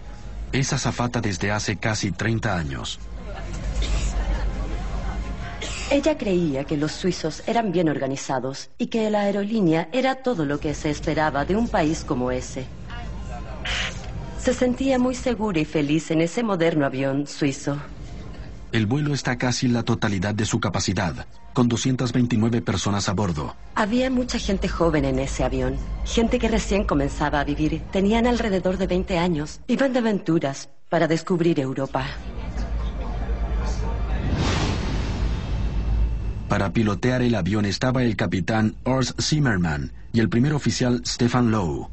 Es 0.52 0.74
azafata 0.74 1.22
desde 1.22 1.52
hace 1.52 1.78
casi 1.78 2.12
30 2.12 2.56
años. 2.58 3.00
Ella 5.92 6.18
creía 6.18 6.64
que 6.66 6.78
los 6.78 6.92
suizos 6.92 7.44
eran 7.48 7.72
bien 7.72 7.90
organizados 7.90 8.70
y 8.78 8.88
que 8.88 9.10
la 9.10 9.22
aerolínea 9.22 9.90
era 9.92 10.16
todo 10.16 10.46
lo 10.46 10.60
que 10.60 10.74
se 10.74 10.90
esperaba 10.90 11.46
de 11.46 11.56
un 11.56 11.68
país 11.68 12.04
como 12.04 12.32
ese. 12.32 12.66
Se 14.40 14.54
sentía 14.54 15.00
muy 15.00 15.16
segura 15.16 15.60
y 15.60 15.66
feliz 15.66 16.12
en 16.12 16.22
ese 16.22 16.44
moderno 16.44 16.86
avión 16.86 17.28
suizo. 17.28 17.80
El 18.72 18.86
vuelo 18.86 19.16
está 19.16 19.38
casi 19.38 19.66
en 19.66 19.74
la 19.74 19.84
totalidad 19.84 20.36
de 20.36 20.46
su 20.46 20.60
capacidad, 20.60 21.26
con 21.54 21.68
229 21.68 22.62
personas 22.62 23.10
a 23.10 23.14
bordo. 23.14 23.56
Había 23.74 24.12
mucha 24.12 24.38
gente 24.38 24.68
joven 24.68 25.06
en 25.06 25.18
ese 25.18 25.44
avión, 25.44 25.76
gente 26.06 26.38
que 26.38 26.48
recién 26.48 26.84
comenzaba 26.84 27.40
a 27.40 27.44
vivir. 27.44 27.82
Tenían 27.92 28.28
alrededor 28.28 28.78
de 28.78 28.86
20 28.86 29.18
años. 29.18 29.60
Iban 29.68 29.94
de 29.94 30.00
aventuras 30.00 30.70
para 30.88 31.08
descubrir 31.08 31.60
Europa. 31.60 32.06
Para 36.48 36.74
pilotear 36.74 37.22
el 37.24 37.36
avión 37.36 37.66
estaba 37.66 38.04
el 38.04 38.16
capitán 38.16 38.76
Urs 38.84 39.16
Zimmermann 39.20 39.92
y 40.14 40.20
el 40.20 40.30
primer 40.30 40.54
oficial 40.54 41.02
Stefan 41.06 41.52
Lowe. 41.52 41.90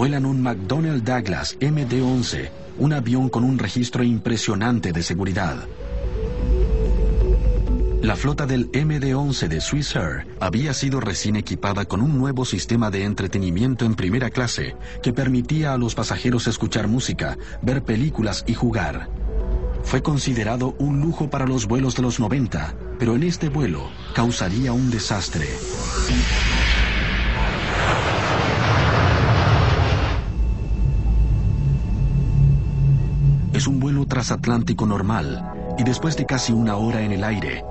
Vuelan 0.00 0.24
un 0.24 0.40
McDonnell 0.40 1.04
Douglas 1.04 1.58
MD-11, 1.60 2.48
un 2.78 2.94
avión 2.94 3.28
con 3.28 3.44
un 3.44 3.58
registro 3.58 4.02
impresionante 4.02 4.92
de 4.92 5.02
seguridad. 5.02 5.58
La 8.00 8.16
flota 8.16 8.46
del 8.46 8.72
MD-11 8.72 9.48
de 9.48 9.60
Swiss 9.60 9.94
Air 9.96 10.26
había 10.40 10.72
sido 10.72 11.00
recién 11.00 11.36
equipada 11.36 11.84
con 11.84 12.00
un 12.00 12.16
nuevo 12.16 12.46
sistema 12.46 12.90
de 12.90 13.04
entretenimiento 13.04 13.84
en 13.84 13.94
primera 13.94 14.30
clase 14.30 14.74
que 15.02 15.12
permitía 15.12 15.74
a 15.74 15.76
los 15.76 15.94
pasajeros 15.94 16.46
escuchar 16.46 16.88
música, 16.88 17.36
ver 17.60 17.82
películas 17.82 18.42
y 18.46 18.54
jugar. 18.54 19.10
Fue 19.82 20.02
considerado 20.02 20.76
un 20.78 21.02
lujo 21.02 21.28
para 21.28 21.44
los 21.44 21.66
vuelos 21.66 21.94
de 21.94 22.00
los 22.00 22.18
90, 22.18 22.74
pero 22.98 23.16
en 23.16 23.24
este 23.24 23.50
vuelo 23.50 23.90
causaría 24.14 24.72
un 24.72 24.90
desastre. 24.90 25.46
Es 33.60 33.66
un 33.66 33.78
vuelo 33.78 34.06
transatlántico 34.06 34.86
normal 34.86 35.74
y 35.76 35.84
después 35.84 36.16
de 36.16 36.24
casi 36.24 36.50
una 36.50 36.76
hora 36.76 37.02
en 37.02 37.12
el 37.12 37.22
aire, 37.22 37.62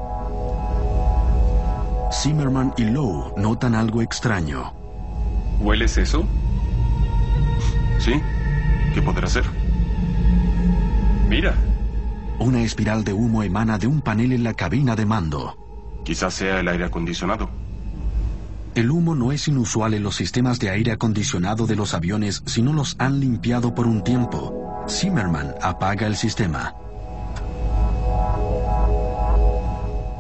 Zimmerman 2.14 2.76
y 2.78 2.84
Lowe 2.84 3.34
notan 3.38 3.74
algo 3.74 4.04
extraño. 4.04 4.72
¿Hueles 5.60 5.98
eso? 5.98 6.28
Sí. 7.98 8.22
¿Qué 8.94 9.02
podrá 9.02 9.26
ser? 9.26 9.46
Mira, 11.28 11.56
una 12.38 12.62
espiral 12.62 13.04
de 13.04 13.14
humo 13.14 13.42
emana 13.42 13.80
de 13.80 13.88
un 13.88 14.02
panel 14.02 14.34
en 14.34 14.44
la 14.44 14.54
cabina 14.54 14.96
de 14.96 15.08
mando. 15.08 15.58
Quizás 16.04 16.36
sea 16.36 16.60
el 16.60 16.68
aire 16.68 16.86
acondicionado. 16.86 17.50
El 18.76 18.92
humo 18.92 19.16
no 19.16 19.32
es 19.32 19.48
inusual 19.48 19.96
en 19.96 20.04
los 20.04 20.16
sistemas 20.16 20.60
de 20.60 20.70
aire 20.70 20.92
acondicionado 20.92 21.66
de 21.66 21.76
los 21.76 21.96
aviones 21.96 22.44
si 22.46 22.62
no 22.62 22.74
los 22.74 22.96
han 23.00 23.20
limpiado 23.20 23.74
por 23.74 23.88
un 23.88 24.04
tiempo. 24.04 24.69
Zimmerman 24.90 25.54
apaga 25.62 26.08
el 26.08 26.16
sistema. 26.16 26.74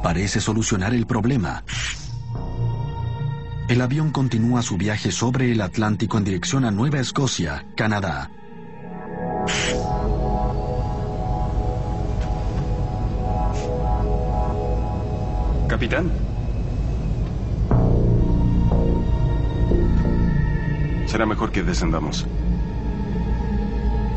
Parece 0.03 0.39
solucionar 0.39 0.93
el 0.93 1.05
problema. 1.05 1.63
El 3.67 3.81
avión 3.81 4.11
continúa 4.11 4.61
su 4.61 4.77
viaje 4.77 5.11
sobre 5.11 5.51
el 5.51 5.61
Atlántico 5.61 6.17
en 6.17 6.23
dirección 6.23 6.65
a 6.65 6.71
Nueva 6.71 6.99
Escocia, 6.99 7.65
Canadá. 7.75 8.31
Capitán. 15.67 16.11
Será 21.05 21.25
mejor 21.25 21.51
que 21.51 21.63
descendamos. 21.63 22.25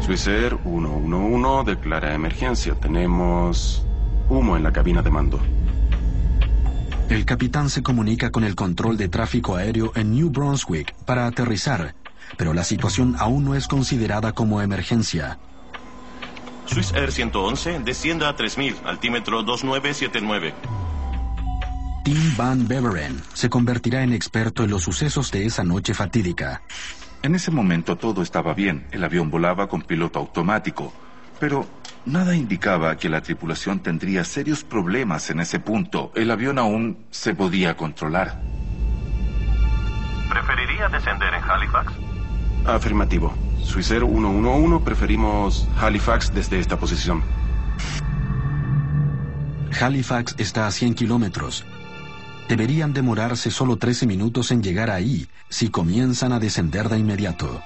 Swissair 0.05 0.59
111 0.65 1.65
declara 1.65 2.13
emergencia. 2.13 2.75
Tenemos 2.75 3.87
humo 4.29 4.57
en 4.57 4.65
la 4.65 4.73
cabina 4.73 5.01
de 5.01 5.11
mando. 5.11 5.41
El 7.09 7.25
capitán 7.25 7.71
se 7.71 7.83
comunica 7.83 8.31
con 8.31 8.43
el 8.43 8.57
control 8.57 8.97
de 8.97 9.09
tráfico 9.09 9.55
aéreo 9.55 9.93
en 9.95 10.13
New 10.13 10.31
Brunswick 10.31 10.93
para 11.05 11.27
aterrizar, 11.27 11.95
pero 12.37 12.53
la 12.53 12.65
situación 12.65 13.15
aún 13.19 13.45
no 13.45 13.55
es 13.55 13.69
considerada 13.69 14.33
como 14.33 14.61
emergencia. 14.61 15.39
Swiss 16.67 16.93
Air 16.95 17.13
111 17.13 17.81
descienda 17.81 18.29
a 18.29 18.35
3000, 18.35 18.77
altímetro 18.85 19.43
2979. 19.45 20.55
Tim 22.05 22.37
Van 22.37 22.67
Beveren 22.67 23.23
se 23.35 23.49
convertirá 23.49 24.03
en 24.03 24.13
experto 24.13 24.65
en 24.65 24.71
los 24.71 24.83
sucesos 24.83 25.31
de 25.31 25.47
esa 25.47 25.63
noche 25.63 25.95
fatídica. 25.95 26.63
En 27.23 27.37
ese 27.37 27.53
momento 27.53 27.97
todo 27.97 28.21
estaba 28.21 28.53
bien. 28.53 28.85
El 28.91 29.05
avión 29.05 29.31
volaba 29.31 29.69
con 29.69 29.83
piloto 29.83 30.19
automático. 30.19 30.93
Pero 31.39 31.67
nada 32.05 32.35
indicaba 32.35 32.97
que 32.97 33.09
la 33.09 33.21
tripulación 33.21 33.79
tendría 33.79 34.25
serios 34.25 34.65
problemas 34.65 35.31
en 35.31 35.39
ese 35.39 35.61
punto. 35.61 36.11
El 36.17 36.33
avión 36.33 36.59
aún 36.59 37.07
se 37.11 37.33
podía 37.35 37.77
controlar. 37.77 38.41
¿Preferiría 40.29 40.89
descender 40.89 41.33
en 41.35 41.45
Halifax? 41.45 41.93
Afirmativo. 42.67 43.33
Swissair 43.63 44.03
111 44.03 44.85
preferimos 44.85 45.69
Halifax 45.81 46.35
desde 46.35 46.59
esta 46.59 46.77
posición. 46.77 47.23
Halifax 49.81 50.35
está 50.39 50.67
a 50.67 50.73
100 50.73 50.95
kilómetros 50.95 51.65
deberían 52.49 52.93
demorarse 52.93 53.51
solo 53.51 53.77
13 53.79 54.07
minutos 54.07 54.51
en 54.51 54.63
llegar 54.63 54.91
ahí 54.91 55.27
si 55.53 55.69
comienzan 55.69 56.33
a 56.33 56.39
descender 56.39 56.89
de 56.89 56.99
inmediato. 56.99 57.63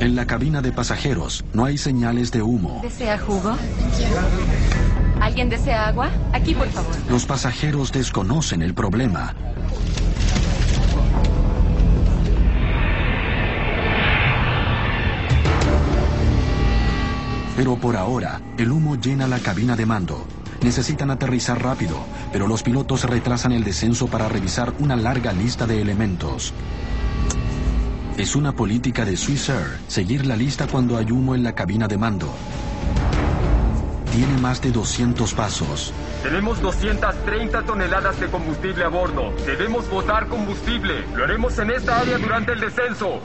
En 0.00 0.16
la 0.16 0.26
cabina 0.26 0.60
de 0.60 0.72
pasajeros 0.72 1.44
no 1.52 1.64
hay 1.64 1.78
señales 1.78 2.32
de 2.32 2.42
humo. 2.42 2.80
¿Desea 2.82 3.18
jugo? 3.20 3.56
¿Alguien 5.20 5.48
desea 5.48 5.86
agua? 5.86 6.10
Aquí, 6.32 6.56
por 6.56 6.68
favor. 6.70 6.92
Los 7.08 7.24
pasajeros 7.24 7.92
desconocen 7.92 8.62
el 8.62 8.74
problema. 8.74 9.32
Pero 17.56 17.76
por 17.76 17.96
ahora, 17.96 18.40
el 18.58 18.72
humo 18.72 18.96
llena 18.96 19.28
la 19.28 19.38
cabina 19.38 19.76
de 19.76 19.86
mando 19.86 20.26
Necesitan 20.62 21.10
aterrizar 21.10 21.62
rápido, 21.62 21.96
pero 22.32 22.46
los 22.46 22.62
pilotos 22.62 23.04
retrasan 23.04 23.52
el 23.52 23.64
descenso 23.64 24.06
para 24.06 24.28
revisar 24.28 24.72
una 24.78 24.96
larga 24.96 25.32
lista 25.32 25.66
de 25.66 25.82
elementos. 25.82 26.54
Es 28.16 28.36
una 28.36 28.52
política 28.52 29.04
de 29.04 29.16
Swiss 29.16 29.48
Air 29.48 29.78
seguir 29.88 30.26
la 30.26 30.36
lista 30.36 30.66
cuando 30.66 30.98
hay 30.98 31.10
humo 31.10 31.34
en 31.34 31.42
la 31.42 31.54
cabina 31.54 31.88
de 31.88 31.96
mando. 31.96 32.32
Tiene 34.12 34.36
más 34.38 34.60
de 34.60 34.70
200 34.70 35.32
pasos. 35.32 35.94
Tenemos 36.22 36.60
230 36.60 37.62
toneladas 37.62 38.20
de 38.20 38.26
combustible 38.26 38.84
a 38.84 38.88
bordo. 38.88 39.32
Debemos 39.46 39.88
botar 39.88 40.28
combustible. 40.28 41.06
Lo 41.16 41.24
haremos 41.24 41.58
en 41.58 41.70
esta 41.70 41.98
área 41.98 42.18
durante 42.18 42.52
el 42.52 42.60
descenso. 42.60 43.20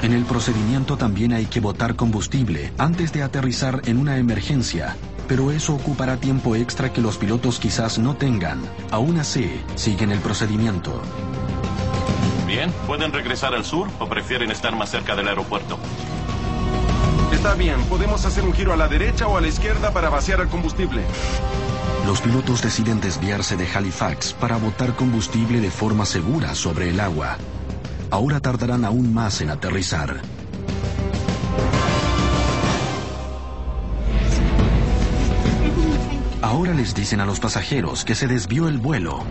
En 0.00 0.12
el 0.12 0.24
procedimiento 0.24 0.96
también 0.96 1.32
hay 1.32 1.44
que 1.44 1.60
botar 1.60 1.94
combustible 1.94 2.72
antes 2.78 3.12
de 3.12 3.22
aterrizar 3.22 3.82
en 3.84 3.98
una 3.98 4.16
emergencia, 4.16 4.96
pero 5.28 5.50
eso 5.50 5.74
ocupará 5.74 6.16
tiempo 6.16 6.56
extra 6.56 6.92
que 6.92 7.00
los 7.00 7.18
pilotos 7.18 7.58
quizás 7.58 7.98
no 7.98 8.14
tengan. 8.14 8.60
Aún 8.90 9.18
así, 9.18 9.60
siguen 9.74 10.12
el 10.12 10.20
procedimiento. 10.20 11.00
Bien, 12.46 12.72
¿pueden 12.86 13.12
regresar 13.12 13.54
al 13.54 13.64
sur 13.64 13.88
o 13.98 14.06
prefieren 14.06 14.50
estar 14.50 14.76
más 14.76 14.90
cerca 14.90 15.16
del 15.16 15.28
aeropuerto? 15.28 15.78
Está 17.32 17.54
bien, 17.54 17.82
podemos 17.84 18.24
hacer 18.24 18.44
un 18.44 18.52
giro 18.52 18.72
a 18.72 18.76
la 18.76 18.88
derecha 18.88 19.26
o 19.26 19.36
a 19.36 19.40
la 19.40 19.48
izquierda 19.48 19.92
para 19.92 20.10
vaciar 20.10 20.40
el 20.40 20.48
combustible. 20.48 21.02
Los 22.06 22.20
pilotos 22.20 22.62
deciden 22.62 23.00
desviarse 23.00 23.56
de 23.56 23.66
Halifax 23.66 24.32
para 24.34 24.56
botar 24.56 24.94
combustible 24.94 25.60
de 25.60 25.70
forma 25.70 26.04
segura 26.04 26.54
sobre 26.54 26.90
el 26.90 27.00
agua. 27.00 27.38
Ahora 28.10 28.40
tardarán 28.40 28.84
aún 28.84 29.14
más 29.14 29.40
en 29.40 29.50
aterrizar. 29.50 30.20
Ahora 36.52 36.74
les 36.74 36.94
dicen 36.94 37.18
a 37.18 37.24
los 37.24 37.40
pasajeros 37.40 38.04
que 38.04 38.14
se 38.14 38.28
desvió 38.28 38.68
el 38.68 38.76
vuelo. 38.76 39.24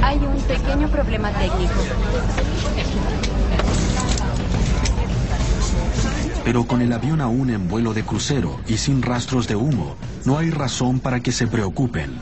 Hay 0.00 0.18
un 0.18 0.40
pequeño 0.42 0.88
problema 0.88 1.32
técnico. 1.32 1.74
Pero 6.44 6.64
con 6.64 6.80
el 6.80 6.92
avión 6.92 7.20
aún 7.20 7.50
en 7.50 7.66
vuelo 7.66 7.92
de 7.92 8.04
crucero 8.04 8.60
y 8.68 8.76
sin 8.76 9.02
rastros 9.02 9.48
de 9.48 9.56
humo, 9.56 9.96
no 10.24 10.38
hay 10.38 10.50
razón 10.50 11.00
para 11.00 11.18
que 11.18 11.32
se 11.32 11.48
preocupen. 11.48 12.20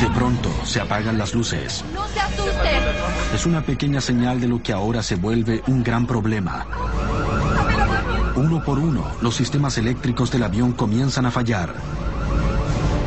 De 0.00 0.10
pronto 0.16 0.50
se 0.64 0.80
apagan 0.80 1.16
las 1.16 1.32
luces. 1.32 1.84
¡No 1.94 2.08
se 2.08 2.18
asusten! 2.18 2.82
Es 3.32 3.46
una 3.46 3.64
pequeña 3.64 4.00
señal 4.00 4.40
de 4.40 4.48
lo 4.48 4.60
que 4.60 4.72
ahora 4.72 5.00
se 5.04 5.14
vuelve 5.14 5.62
un 5.68 5.84
gran 5.84 6.08
problema. 6.08 6.66
Uno 8.36 8.64
por 8.64 8.80
uno, 8.80 9.04
los 9.20 9.36
sistemas 9.36 9.78
eléctricos 9.78 10.32
del 10.32 10.42
avión 10.42 10.72
comienzan 10.72 11.24
a 11.26 11.30
fallar. 11.30 11.72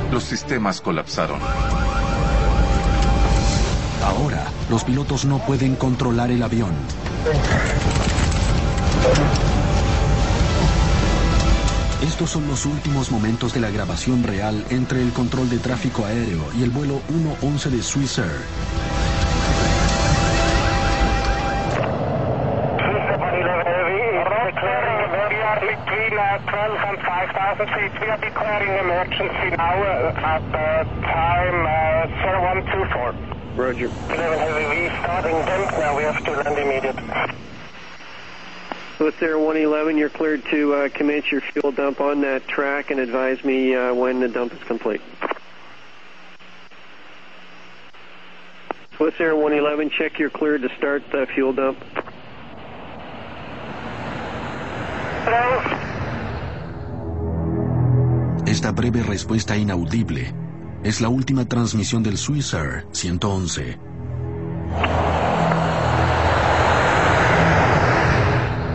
Los 0.10 0.24
sistemas 0.24 0.80
colapsaron. 0.80 1.40
Ahora, 4.06 4.46
los 4.70 4.86
pilotos 4.86 5.26
no 5.26 5.40
pueden 5.40 5.76
controlar 5.76 6.32
el 6.32 6.42
avión. 6.44 6.72
Estos 12.02 12.30
son 12.30 12.48
los 12.48 12.66
últimos 12.66 13.12
momentos 13.12 13.54
de 13.54 13.60
la 13.60 13.70
grabación 13.70 14.24
real 14.24 14.64
entre 14.70 15.02
el 15.02 15.12
control 15.12 15.50
de 15.50 15.58
tráfico 15.60 16.06
aéreo 16.06 16.48
y 16.58 16.64
el 16.64 16.70
vuelo 16.70 17.02
111 17.10 17.70
de 17.70 17.84
Swiss 17.84 18.22
Air. 26.12 26.18
between 26.18 26.20
uh, 26.20 26.38
12 26.52 26.78
and 26.78 26.98
5,000 27.00 27.68
feet. 27.68 28.02
We 28.02 28.08
are 28.08 28.18
declaring 28.18 28.86
emergency 28.86 29.56
now 29.56 29.84
uh, 29.84 30.14
at 30.16 30.42
uh, 30.56 30.84
time 31.02 31.66
uh, 31.66 32.32
0124. 32.42 33.16
Roger. 33.56 33.86
11 33.86 34.40
Heavy, 34.40 34.82
we 34.82 34.88
starting 35.00 35.32
dump 35.32 35.72
now. 35.72 35.98
We 35.98 36.04
have 36.04 36.24
to 36.24 36.32
land 36.32 36.58
immediate. 36.60 37.36
Swiss 38.98 39.22
Air 39.22 39.38
111, 39.38 39.98
you're 39.98 40.10
cleared 40.10 40.44
to 40.46 40.74
uh, 40.74 40.90
commence 40.90 41.32
your 41.32 41.42
fuel 41.42 41.72
dump 41.72 42.02
on 42.02 42.22
that 42.22 42.48
track 42.48 42.90
and 42.90 43.00
advise 43.00 43.44
me 43.44 43.76
uh, 43.76 43.94
when 43.94 44.20
the 44.20 44.28
dump 44.28 44.54
is 44.54 44.64
complete. 44.64 45.02
Swiss 48.96 49.14
Air 49.20 49.36
111, 49.36 49.92
check 49.92 50.18
you're 50.18 50.32
cleared 50.32 50.64
to 50.64 50.70
start 50.78 51.04
the 51.12 51.28
fuel 51.36 51.54
dump. 51.54 51.78
Esta 58.58 58.72
breve 58.72 59.04
respuesta 59.04 59.56
inaudible 59.56 60.34
es 60.84 61.00
la 61.00 61.10
última 61.10 61.46
transmisión 61.46 62.02
del 62.02 62.18
Swiss 62.18 62.56
Air 62.56 62.88
111. 62.92 63.78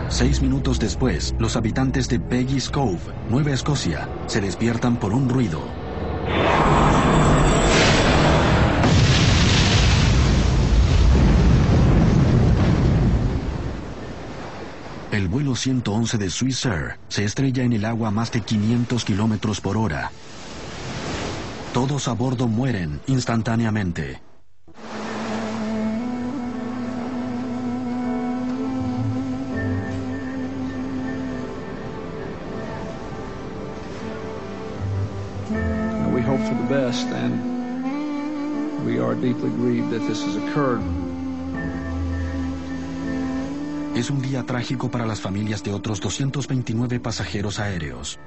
Seis 0.07 0.41
minutos 0.41 0.79
después, 0.79 1.35
los 1.37 1.57
habitantes 1.57 2.07
de 2.07 2.17
Peggy's 2.21 2.69
Cove, 2.69 3.01
Nueva 3.29 3.51
Escocia, 3.51 4.07
se 4.25 4.39
despiertan 4.39 4.95
por 4.95 5.11
un 5.11 5.27
ruido. 5.27 5.59
Vuelo 15.33 15.55
111 15.55 16.19
de 16.19 16.29
Swiss 16.29 16.63
Air 16.63 16.99
se 17.07 17.23
estrella 17.23 17.63
en 17.63 17.73
el 17.73 17.85
agua 17.85 18.09
a 18.09 18.11
más 18.11 18.31
de 18.31 18.41
500 18.41 19.03
kilómetros 19.03 19.61
por 19.61 19.77
hora. 19.77 20.11
Todos 21.73 22.07
a 22.07 22.13
bordo 22.13 22.47
mueren 22.47 23.01
instantáneamente. 23.07 24.21
We 36.13 36.21
hope 36.21 36.43
for 36.47 36.53
the 36.53 36.69
best, 36.69 37.07
and 37.07 38.85
we 38.85 38.99
are 38.99 39.15
deeply 39.15 39.49
grieved 39.49 39.89
that 39.89 40.07
this 40.07 40.23
has 40.23 40.35
occurred. 40.35 41.02
Es 43.95 44.09
un 44.09 44.23
día 44.23 44.43
trágico 44.43 44.89
para 44.89 45.05
las 45.05 45.21
familias 45.21 45.63
de 45.63 45.71
otros 45.71 46.01
229 46.01 46.99
pasajeros 46.99 47.59
aéreos. 47.59 48.19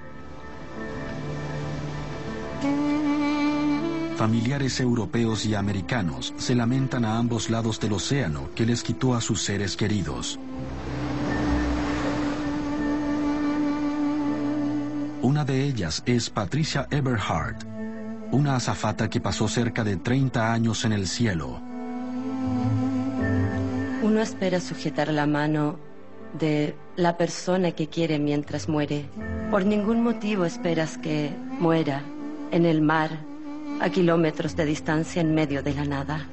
Familiares 4.16 4.78
europeos 4.78 5.44
y 5.44 5.56
americanos 5.56 6.32
se 6.38 6.54
lamentan 6.54 7.04
a 7.04 7.18
ambos 7.18 7.50
lados 7.50 7.80
del 7.80 7.94
océano 7.94 8.48
que 8.54 8.64
les 8.64 8.84
quitó 8.84 9.14
a 9.14 9.20
sus 9.20 9.42
seres 9.42 9.76
queridos. 9.76 10.38
Una 15.20 15.44
de 15.44 15.64
ellas 15.64 16.04
es 16.06 16.30
Patricia 16.30 16.86
Eberhardt, 16.92 17.64
una 18.30 18.54
azafata 18.54 19.10
que 19.10 19.20
pasó 19.20 19.48
cerca 19.48 19.82
de 19.82 19.96
30 19.96 20.52
años 20.52 20.84
en 20.84 20.92
el 20.92 21.08
cielo. 21.08 21.60
Uno 24.06 24.20
espera 24.20 24.60
sujetar 24.60 25.08
la 25.12 25.26
mano 25.26 25.80
de 26.38 26.76
la 26.94 27.16
persona 27.16 27.72
que 27.72 27.88
quiere 27.88 28.20
mientras 28.20 28.68
muere. 28.68 29.06
Por 29.50 29.64
ningún 29.64 30.04
motivo 30.04 30.44
esperas 30.44 30.96
que 30.96 31.32
muera 31.58 32.04
en 32.52 32.66
el 32.66 32.82
mar, 32.82 33.10
a 33.80 33.90
kilómetros 33.90 34.54
de 34.54 34.64
distancia 34.64 35.20
en 35.20 35.34
medio 35.34 35.60
de 35.64 35.74
la 35.74 35.84
nada. 35.84 36.24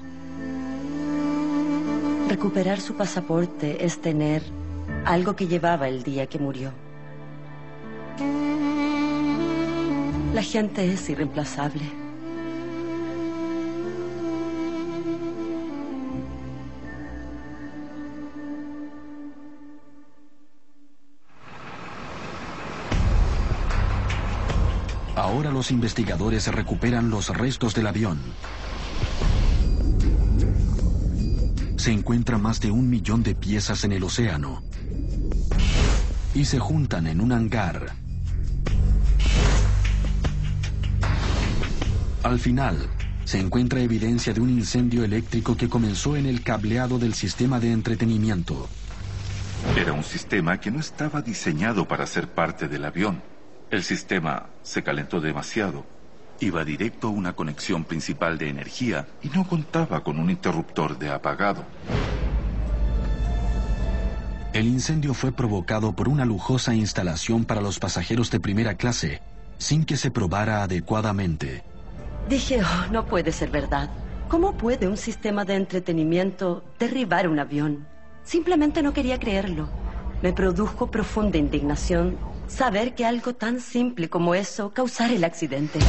Recuperar 2.30 2.80
su 2.80 2.93
pasaporte 2.93 3.84
es 3.84 3.99
tener 3.99 4.43
algo 5.03 5.36
que 5.36 5.47
llevaba 5.47 5.88
el 5.88 6.03
día 6.03 6.28
que 6.28 6.38
murió. 6.38 6.71
La 10.36 10.43
gente 10.43 10.93
es 10.93 11.09
irreemplazable. 11.09 12.02
Los 25.53 25.71
investigadores 25.71 26.47
recuperan 26.47 27.09
los 27.09 27.29
restos 27.29 27.73
del 27.73 27.87
avión. 27.87 28.19
Se 31.77 31.91
encuentra 31.91 32.37
más 32.37 32.59
de 32.59 32.71
un 32.71 32.89
millón 32.89 33.23
de 33.23 33.35
piezas 33.35 33.83
en 33.83 33.93
el 33.93 34.03
océano. 34.03 34.63
Y 36.33 36.45
se 36.45 36.59
juntan 36.59 37.07
en 37.07 37.21
un 37.21 37.31
hangar. 37.31 37.93
Al 42.23 42.39
final, 42.39 42.89
se 43.25 43.39
encuentra 43.39 43.81
evidencia 43.81 44.33
de 44.33 44.41
un 44.41 44.49
incendio 44.49 45.03
eléctrico 45.03 45.55
que 45.55 45.69
comenzó 45.69 46.15
en 46.15 46.25
el 46.25 46.41
cableado 46.41 46.99
del 46.99 47.13
sistema 47.13 47.59
de 47.59 47.71
entretenimiento. 47.71 48.67
Era 49.77 49.93
un 49.93 50.03
sistema 50.03 50.59
que 50.59 50.71
no 50.71 50.79
estaba 50.79 51.21
diseñado 51.21 51.87
para 51.87 52.05
ser 52.05 52.27
parte 52.29 52.67
del 52.67 52.85
avión. 52.85 53.32
El 53.74 53.82
sistema 53.82 54.49
se 54.61 54.84
calentó 54.84 55.19
demasiado. 55.19 55.84
Iba 56.39 56.63
directo 56.63 57.07
a 57.07 57.09
una 57.09 57.34
conexión 57.34 57.86
principal 57.86 58.38
de 58.38 58.47
energía 58.47 59.07
y 59.24 59.30
no 59.30 59.47
contaba 59.47 60.03
con 60.03 60.19
un 60.19 60.30
interruptor 60.30 60.99
de 60.99 61.09
apagado. 61.09 61.65
El 64.53 64.67
incendio 64.67 65.15
fue 65.15 65.32
provocado 65.32 65.95
por 65.95 66.07
una 66.07 66.24
lujosa 66.24 66.76
instalación 66.76 67.45
para 67.45 67.61
los 67.61 67.80
pasajeros 67.80 68.30
de 68.30 68.39
primera 68.39 68.76
clase, 68.76 69.24
sin 69.57 69.86
que 69.86 69.97
se 69.97 70.11
probara 70.11 70.61
adecuadamente. 70.61 71.63
Dije, 72.30 72.61
oh, 72.61 72.91
no 72.91 73.07
puede 73.07 73.32
ser 73.32 73.49
verdad. 73.49 73.89
¿Cómo 74.28 74.55
puede 74.55 74.88
un 74.88 74.97
sistema 74.97 75.45
de 75.45 75.55
entretenimiento 75.55 76.63
derribar 76.78 77.28
un 77.28 77.39
avión? 77.39 77.88
Simplemente 78.24 78.84
no 78.84 78.93
quería 78.93 79.19
creerlo. 79.19 79.67
Me 80.21 80.32
produjo 80.32 80.91
profunda 80.91 81.39
indignación 81.39 82.19
saber 82.47 82.95
que 82.95 83.05
algo 83.05 83.33
tan 83.33 83.59
simple 83.59 84.09
como 84.09 84.35
eso 84.35 84.71
causara 84.73 85.13
el 85.13 85.23
accidente. 85.23 85.79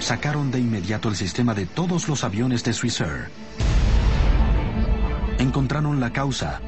Sacaron 0.00 0.50
de 0.50 0.60
inmediato 0.60 1.08
el 1.08 1.16
sistema 1.16 1.54
de 1.54 1.66
todos 1.66 2.08
los 2.08 2.24
aviones 2.24 2.62
de 2.64 2.72
Swissair. 2.72 3.28
Encontraron 5.38 6.00
la 6.00 6.12
causa, 6.12 6.60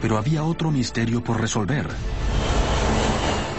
pero 0.00 0.18
había 0.18 0.44
otro 0.44 0.70
misterio 0.70 1.22
por 1.22 1.40
resolver. 1.40 1.86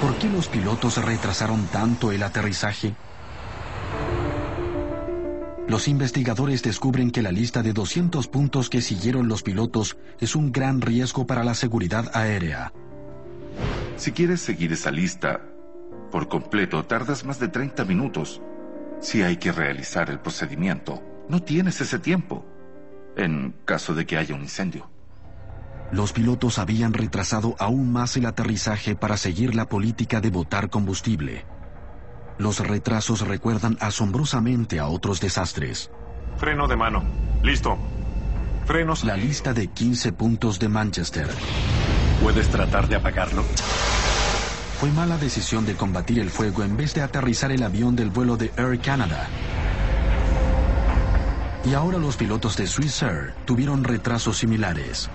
¿Por 0.02 0.16
qué 0.16 0.30
los 0.30 0.48
pilotos 0.48 0.98
retrasaron 1.04 1.66
tanto 1.68 2.12
el 2.12 2.24
aterrizaje? 2.24 2.96
Los 5.68 5.88
investigadores 5.88 6.64
descubren 6.64 7.12
que 7.12 7.22
la 7.22 7.32
lista 7.32 7.62
de 7.62 7.74
200 7.74 8.28
puntos 8.28 8.70
que 8.70 8.82
siguieron 8.82 9.28
los 9.28 9.44
pilotos 9.44 9.98
es 10.20 10.36
un 10.36 10.52
gran 10.52 10.82
riesgo 10.82 11.28
para 11.28 11.44
la 11.44 11.54
seguridad 11.54 12.10
aérea. 12.16 12.74
Si 14.00 14.14
quieres 14.14 14.40
seguir 14.40 14.72
esa 14.72 14.92
lista 14.92 15.42
por 16.10 16.30
completo, 16.30 16.86
tardas 16.86 17.26
más 17.26 17.38
de 17.38 17.50
30 17.50 17.84
minutos. 17.84 18.42
Si 19.02 19.24
hay 19.24 19.36
que 19.36 19.52
realizar 19.52 20.10
el 20.10 20.20
procedimiento, 20.20 21.04
no 21.28 21.44
tienes 21.44 21.82
ese 21.82 22.00
tiempo, 22.00 22.46
en 23.18 23.54
caso 23.66 23.94
de 23.94 24.06
que 24.06 24.18
haya 24.18 24.36
un 24.36 24.42
incendio. 24.42 24.90
Los 25.92 26.14
pilotos 26.14 26.60
habían 26.60 26.94
retrasado 26.94 27.58
aún 27.60 27.92
más 27.92 28.16
el 28.16 28.26
aterrizaje 28.26 28.96
para 28.96 29.18
seguir 29.18 29.54
la 29.54 29.68
política 29.68 30.22
de 30.22 30.30
botar 30.30 30.70
combustible. 30.70 31.46
Los 32.38 32.66
retrasos 32.66 33.28
recuerdan 33.28 33.78
asombrosamente 33.82 34.80
a 34.80 34.88
otros 34.88 35.20
desastres. 35.20 35.92
Freno 36.38 36.70
de 36.70 36.78
mano. 36.78 37.04
Listo. 37.44 37.78
Frenos. 38.66 39.04
La 39.04 39.18
lista 39.18 39.54
de 39.54 39.68
15 39.68 40.14
puntos 40.14 40.58
de 40.58 40.70
Manchester. 40.70 41.28
¿Puedes 42.22 42.50
tratar 42.50 42.88
de 42.88 42.96
apagarlo? 42.96 43.44
Fue 44.80 44.92
mala 44.92 45.18
decisión 45.18 45.66
de 45.66 45.76
combatir 45.76 46.20
el 46.20 46.30
fuego 46.30 46.64
en 46.64 46.78
vez 46.78 46.94
de 46.94 47.02
aterrizar 47.02 47.52
el 47.52 47.64
avión 47.64 47.96
del 47.96 48.10
vuelo 48.10 48.38
de 48.38 48.52
Air 48.58 48.80
Canada. 48.80 49.28
Y 51.66 51.74
ahora 51.74 51.98
los 51.98 52.16
pilotos 52.16 52.56
de 52.56 52.68
Swiss 52.68 53.02
Air 53.04 53.34
tuvieron 53.46 53.84
retrasos 53.84 54.38
similares. 54.38 55.10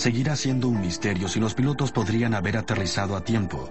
Seguirá 0.00 0.34
siendo 0.34 0.66
un 0.66 0.80
misterio 0.80 1.28
si 1.28 1.40
los 1.40 1.52
pilotos 1.52 1.92
podrían 1.92 2.32
haber 2.32 2.56
aterrizado 2.56 3.14
a 3.14 3.20
tiempo. 3.22 3.68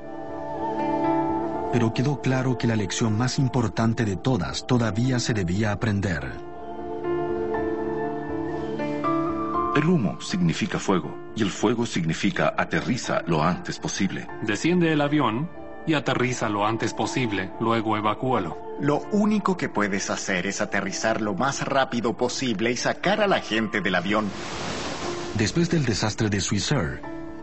Pero 1.73 1.91
quedó 1.91 2.21
claro 2.21 2.55
que 2.55 2.67
la 2.67 2.75
lección 2.75 3.17
más 3.17 3.39
importante 3.39 4.05
de 4.05 4.15
todas 4.15 4.67
todavía 4.67 5.19
se 5.19 5.33
debía 5.33 5.71
aprender. 5.71 6.31
El 9.75 9.85
humo 9.89 10.21
significa 10.21 10.77
fuego 10.77 11.17
y 11.35 11.41
el 11.41 11.49
fuego 11.49 11.87
significa 11.87 12.53
aterriza 12.55 13.23
lo 13.25 13.41
antes 13.41 13.79
posible. 13.79 14.27
Desciende 14.43 14.93
el 14.93 15.01
avión 15.01 15.49
y 15.87 15.95
aterriza 15.95 16.47
lo 16.47 16.63
antes 16.63 16.93
posible, 16.93 17.49
luego 17.59 17.97
evacúalo. 17.97 18.55
Lo 18.79 18.99
único 19.13 19.57
que 19.57 19.67
puedes 19.67 20.11
hacer 20.11 20.45
es 20.45 20.61
aterrizar 20.61 21.21
lo 21.21 21.33
más 21.33 21.67
rápido 21.67 22.15
posible 22.15 22.69
y 22.71 22.77
sacar 22.77 23.19
a 23.19 23.25
la 23.25 23.39
gente 23.39 23.81
del 23.81 23.95
avión. 23.95 24.29
Después 25.37 25.69
del 25.69 25.85
desastre 25.85 26.29
de 26.29 26.41
Swissair, 26.41 27.01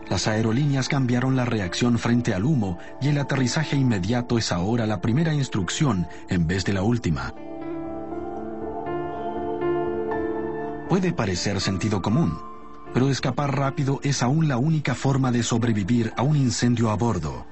las 0.09 0.27
aerolíneas 0.27 0.87
cambiaron 0.87 1.35
la 1.35 1.45
reacción 1.45 1.97
frente 1.97 2.33
al 2.33 2.45
humo 2.45 2.77
y 3.01 3.09
el 3.09 3.17
aterrizaje 3.17 3.75
inmediato 3.75 4.37
es 4.37 4.51
ahora 4.51 4.85
la 4.85 5.01
primera 5.01 5.33
instrucción 5.33 6.07
en 6.29 6.47
vez 6.47 6.63
de 6.63 6.73
la 6.73 6.83
última. 6.83 7.33
Puede 10.87 11.11
parecer 11.11 11.59
sentido 11.59 12.01
común, 12.01 12.37
pero 12.93 13.09
escapar 13.09 13.57
rápido 13.57 13.99
es 14.03 14.23
aún 14.23 14.47
la 14.47 14.57
única 14.57 14.95
forma 14.95 15.31
de 15.31 15.43
sobrevivir 15.43 16.13
a 16.15 16.23
un 16.23 16.37
incendio 16.37 16.89
a 16.89 16.95
bordo. 16.95 17.45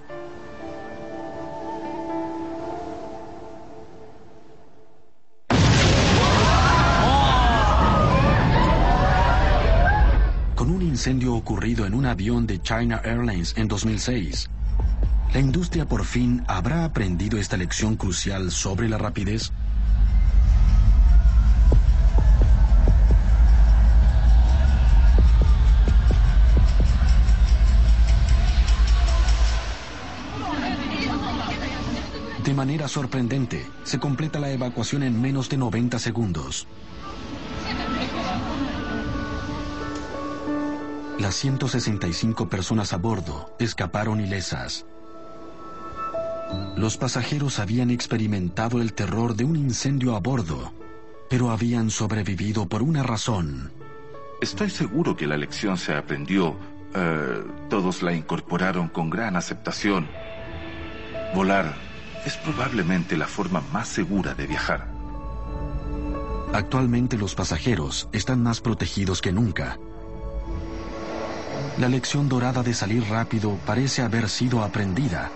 Incendio 11.06 11.36
ocurrido 11.36 11.86
en 11.86 11.94
un 11.94 12.08
avión 12.08 12.48
de 12.48 12.60
China 12.60 13.00
Airlines 13.04 13.54
en 13.58 13.68
2006, 13.68 14.50
¿la 15.36 15.40
industria 15.40 15.88
por 15.88 16.04
fin 16.04 16.44
habrá 16.48 16.84
aprendido 16.84 17.38
esta 17.38 17.58
lección 17.58 17.96
crucial 17.96 18.50
sobre 18.50 18.90
la 18.90 18.98
rapidez? 18.98 19.52
De 32.44 32.54
manera 32.56 32.88
sorprendente, 32.88 33.64
se 33.84 34.00
completa 34.00 34.40
la 34.40 34.50
evacuación 34.50 35.04
en 35.04 35.22
menos 35.22 35.50
de 35.50 35.58
90 35.58 36.00
segundos. 36.00 36.68
Las 41.26 41.38
165 41.38 42.50
personas 42.50 42.94
a 42.94 42.98
bordo 42.98 43.50
escaparon 43.58 44.22
ilesas. 44.22 44.86
Los 46.78 46.98
pasajeros 46.98 47.58
habían 47.58 47.90
experimentado 47.90 48.80
el 48.80 48.94
terror 48.94 49.36
de 49.36 49.44
un 49.44 49.56
incendio 49.56 50.16
a 50.16 50.20
bordo, 50.20 50.72
pero 51.28 51.50
habían 51.50 51.90
sobrevivido 51.90 52.70
por 52.70 52.84
una 52.84 53.02
razón. 53.02 53.72
Estoy 54.40 54.70
seguro 54.70 55.16
que 55.16 55.26
la 55.26 55.36
lección 55.36 55.80
se 55.80 55.96
aprendió. 55.96 56.56
Eh, 56.94 57.44
todos 57.72 58.04
la 58.04 58.14
incorporaron 58.14 58.88
con 58.88 59.10
gran 59.10 59.36
aceptación. 59.36 60.08
Volar 61.34 61.74
es 62.24 62.38
probablemente 62.38 63.18
la 63.18 63.26
forma 63.26 63.64
más 63.74 63.88
segura 63.88 64.36
de 64.36 64.46
viajar. 64.46 64.88
Actualmente 66.54 67.18
los 67.18 67.34
pasajeros 67.34 68.10
están 68.12 68.44
más 68.44 68.62
protegidos 68.62 69.24
que 69.24 69.32
nunca. 69.32 69.80
La 71.78 71.90
lección 71.90 72.30
dorada 72.30 72.64
de 72.64 72.74
salir 72.74 73.04
rápido 73.10 73.58
parece 73.66 74.02
haber 74.02 74.30
sido 74.30 74.64
aprendida. 74.64 75.30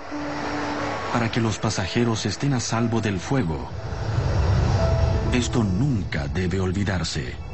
Para 1.11 1.29
que 1.29 1.41
los 1.41 1.59
pasajeros 1.59 2.25
estén 2.25 2.53
a 2.53 2.61
salvo 2.61 3.01
del 3.01 3.19
fuego, 3.19 3.67
esto 5.33 5.65
nunca 5.65 6.27
debe 6.29 6.61
olvidarse. 6.61 7.49